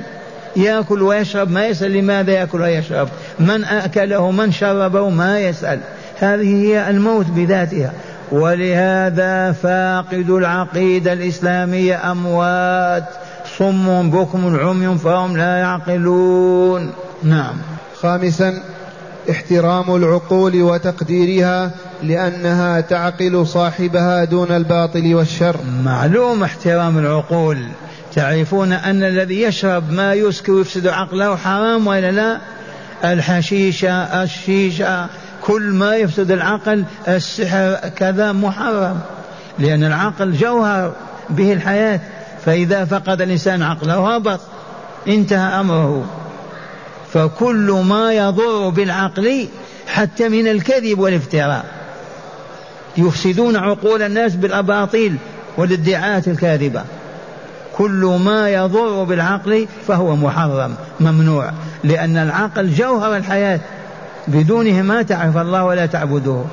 يأكل 0.56 1.02
ويشرب 1.02 1.50
ما 1.50 1.66
يسأل 1.66 1.92
لماذا 1.92 2.32
يأكل 2.32 2.60
ويشرب؟ 2.60 3.08
من 3.40 3.64
أكله 3.64 4.30
من 4.30 4.52
شربه 4.52 5.08
ما 5.10 5.40
يسأل. 5.40 5.80
هذه 6.18 6.64
هي 6.66 6.90
الموت 6.90 7.26
بذاتها. 7.26 7.92
ولهذا 8.32 9.52
فاقد 9.52 10.30
العقيدة 10.30 11.12
الإسلامية 11.12 12.10
أموات. 12.12 13.04
صم 13.58 14.10
بكم 14.10 14.56
عمي 14.60 14.98
فهم 14.98 15.36
لا 15.36 15.58
يعقلون. 15.58 16.90
نعم. 17.22 17.54
خامسا 18.00 18.62
احترام 19.30 19.94
العقول 19.96 20.62
وتقديرها 20.62 21.70
لأنها 22.02 22.80
تعقل 22.80 23.46
صاحبها 23.46 24.24
دون 24.24 24.50
الباطل 24.50 25.14
والشر. 25.14 25.56
معلوم 25.84 26.42
احترام 26.42 26.98
العقول. 26.98 27.58
تعرفون 28.14 28.72
أن 28.72 29.02
الذي 29.02 29.42
يشرب 29.42 29.92
ما 29.92 30.14
يسكر 30.14 30.52
ويفسد 30.52 30.86
عقله 30.86 31.36
حرام 31.36 31.86
ولا 31.86 32.10
لا؟ 32.10 32.38
الحشيشة 33.04 34.22
الشيشة 34.22 35.06
كل 35.42 35.62
ما 35.62 35.96
يفسد 35.96 36.30
العقل 36.30 36.84
السحر 37.08 37.74
كذا 37.96 38.32
محرم 38.32 39.00
لأن 39.58 39.84
العقل 39.84 40.32
جوهر 40.32 40.92
به 41.30 41.52
الحياة 41.52 42.00
فإذا 42.44 42.84
فقد 42.84 43.22
الإنسان 43.22 43.62
عقله 43.62 44.14
هبط 44.14 44.40
انتهى 45.08 45.60
أمره. 45.60 46.06
فكل 47.12 47.82
ما 47.88 48.12
يضر 48.12 48.68
بالعقل 48.68 49.48
حتى 49.86 50.28
من 50.28 50.48
الكذب 50.48 50.98
والافتراء. 50.98 51.64
يفسدون 52.96 53.56
عقول 53.56 54.02
الناس 54.02 54.34
بالأباطيل 54.34 55.16
والادعاءات 55.56 56.28
الكاذبة. 56.28 56.84
كل 57.76 58.18
ما 58.24 58.50
يضر 58.50 59.04
بالعقل 59.04 59.66
فهو 59.88 60.16
محرم 60.16 60.74
ممنوع 61.00 61.50
لأن 61.84 62.16
العقل 62.16 62.70
جوهر 62.74 63.16
الحياة. 63.16 63.60
بدونه 64.28 64.82
ما 64.82 65.02
تعرف 65.02 65.36
الله 65.36 65.64
ولا 65.64 65.86
تعبده. 65.86 66.44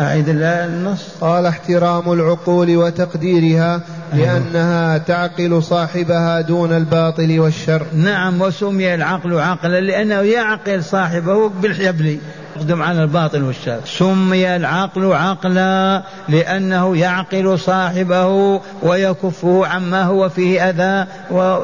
أعيد 0.00 0.24
النص. 0.28 1.08
قال 1.20 1.46
احترام 1.46 2.12
العقول 2.12 2.76
وتقديرها. 2.76 3.80
لأنها 4.14 4.98
تعقل 4.98 5.62
صاحبها 5.62 6.40
دون 6.40 6.72
الباطل 6.72 7.40
والشر. 7.40 7.86
نعم 7.92 8.40
وسمي 8.40 8.94
العقل 8.94 9.40
عقلا 9.40 9.80
لأنه 9.80 10.20
يعقل 10.20 10.84
صاحبه 10.84 11.48
بالحبل. 11.48 12.18
يقدم 12.56 12.82
على 12.82 13.02
الباطل 13.02 13.42
والشر 13.42 13.80
سمي 13.84 14.56
العقل 14.56 15.12
عقلا 15.12 16.02
لأنه 16.28 16.96
يعقل 16.96 17.58
صاحبه 17.58 18.60
ويكفه 18.82 19.66
عما 19.66 20.02
هو 20.02 20.28
فيه 20.28 20.70
أذى 20.70 21.10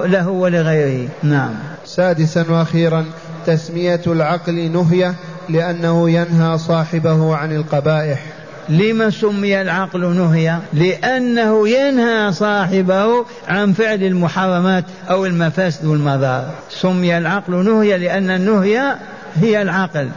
له 0.09 0.29
ولغيره. 0.29 1.09
نعم. 1.23 1.55
سادسا 1.85 2.45
وأخيرا 2.49 3.05
تسمية 3.47 4.01
العقل 4.07 4.71
نهية 4.73 5.15
لأنه 5.49 6.11
ينهى 6.11 6.59
صاحبه 6.59 7.37
عن 7.37 7.57
القبائح. 7.57 8.21
لما 8.69 9.11
سمي 9.11 9.61
العقل 9.61 10.17
نهيا 10.17 10.61
لأنه 10.73 11.69
ينهى 11.69 12.33
صاحبه 12.33 13.27
عن 13.49 13.73
فعل 13.73 14.03
المحرمات 14.03 14.85
أو 15.11 15.27
المفاسد 15.27 15.85
والمضار 15.85 16.51
سمي 16.71 17.19
العقل 17.19 17.65
نهيا 17.65 17.99
لأن 17.99 18.31
النهي 18.31 18.97
هي 19.37 19.63
العقل. 19.63 20.09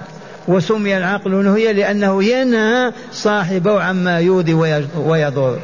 وسمي 0.47 0.97
العقل 0.97 1.31
نهيا 1.31 1.73
لأنه 1.73 2.23
ينهى 2.23 2.91
صاحبه 3.11 3.81
عما 3.81 4.19
يؤذي 4.19 4.53
ويضر. 4.95 5.59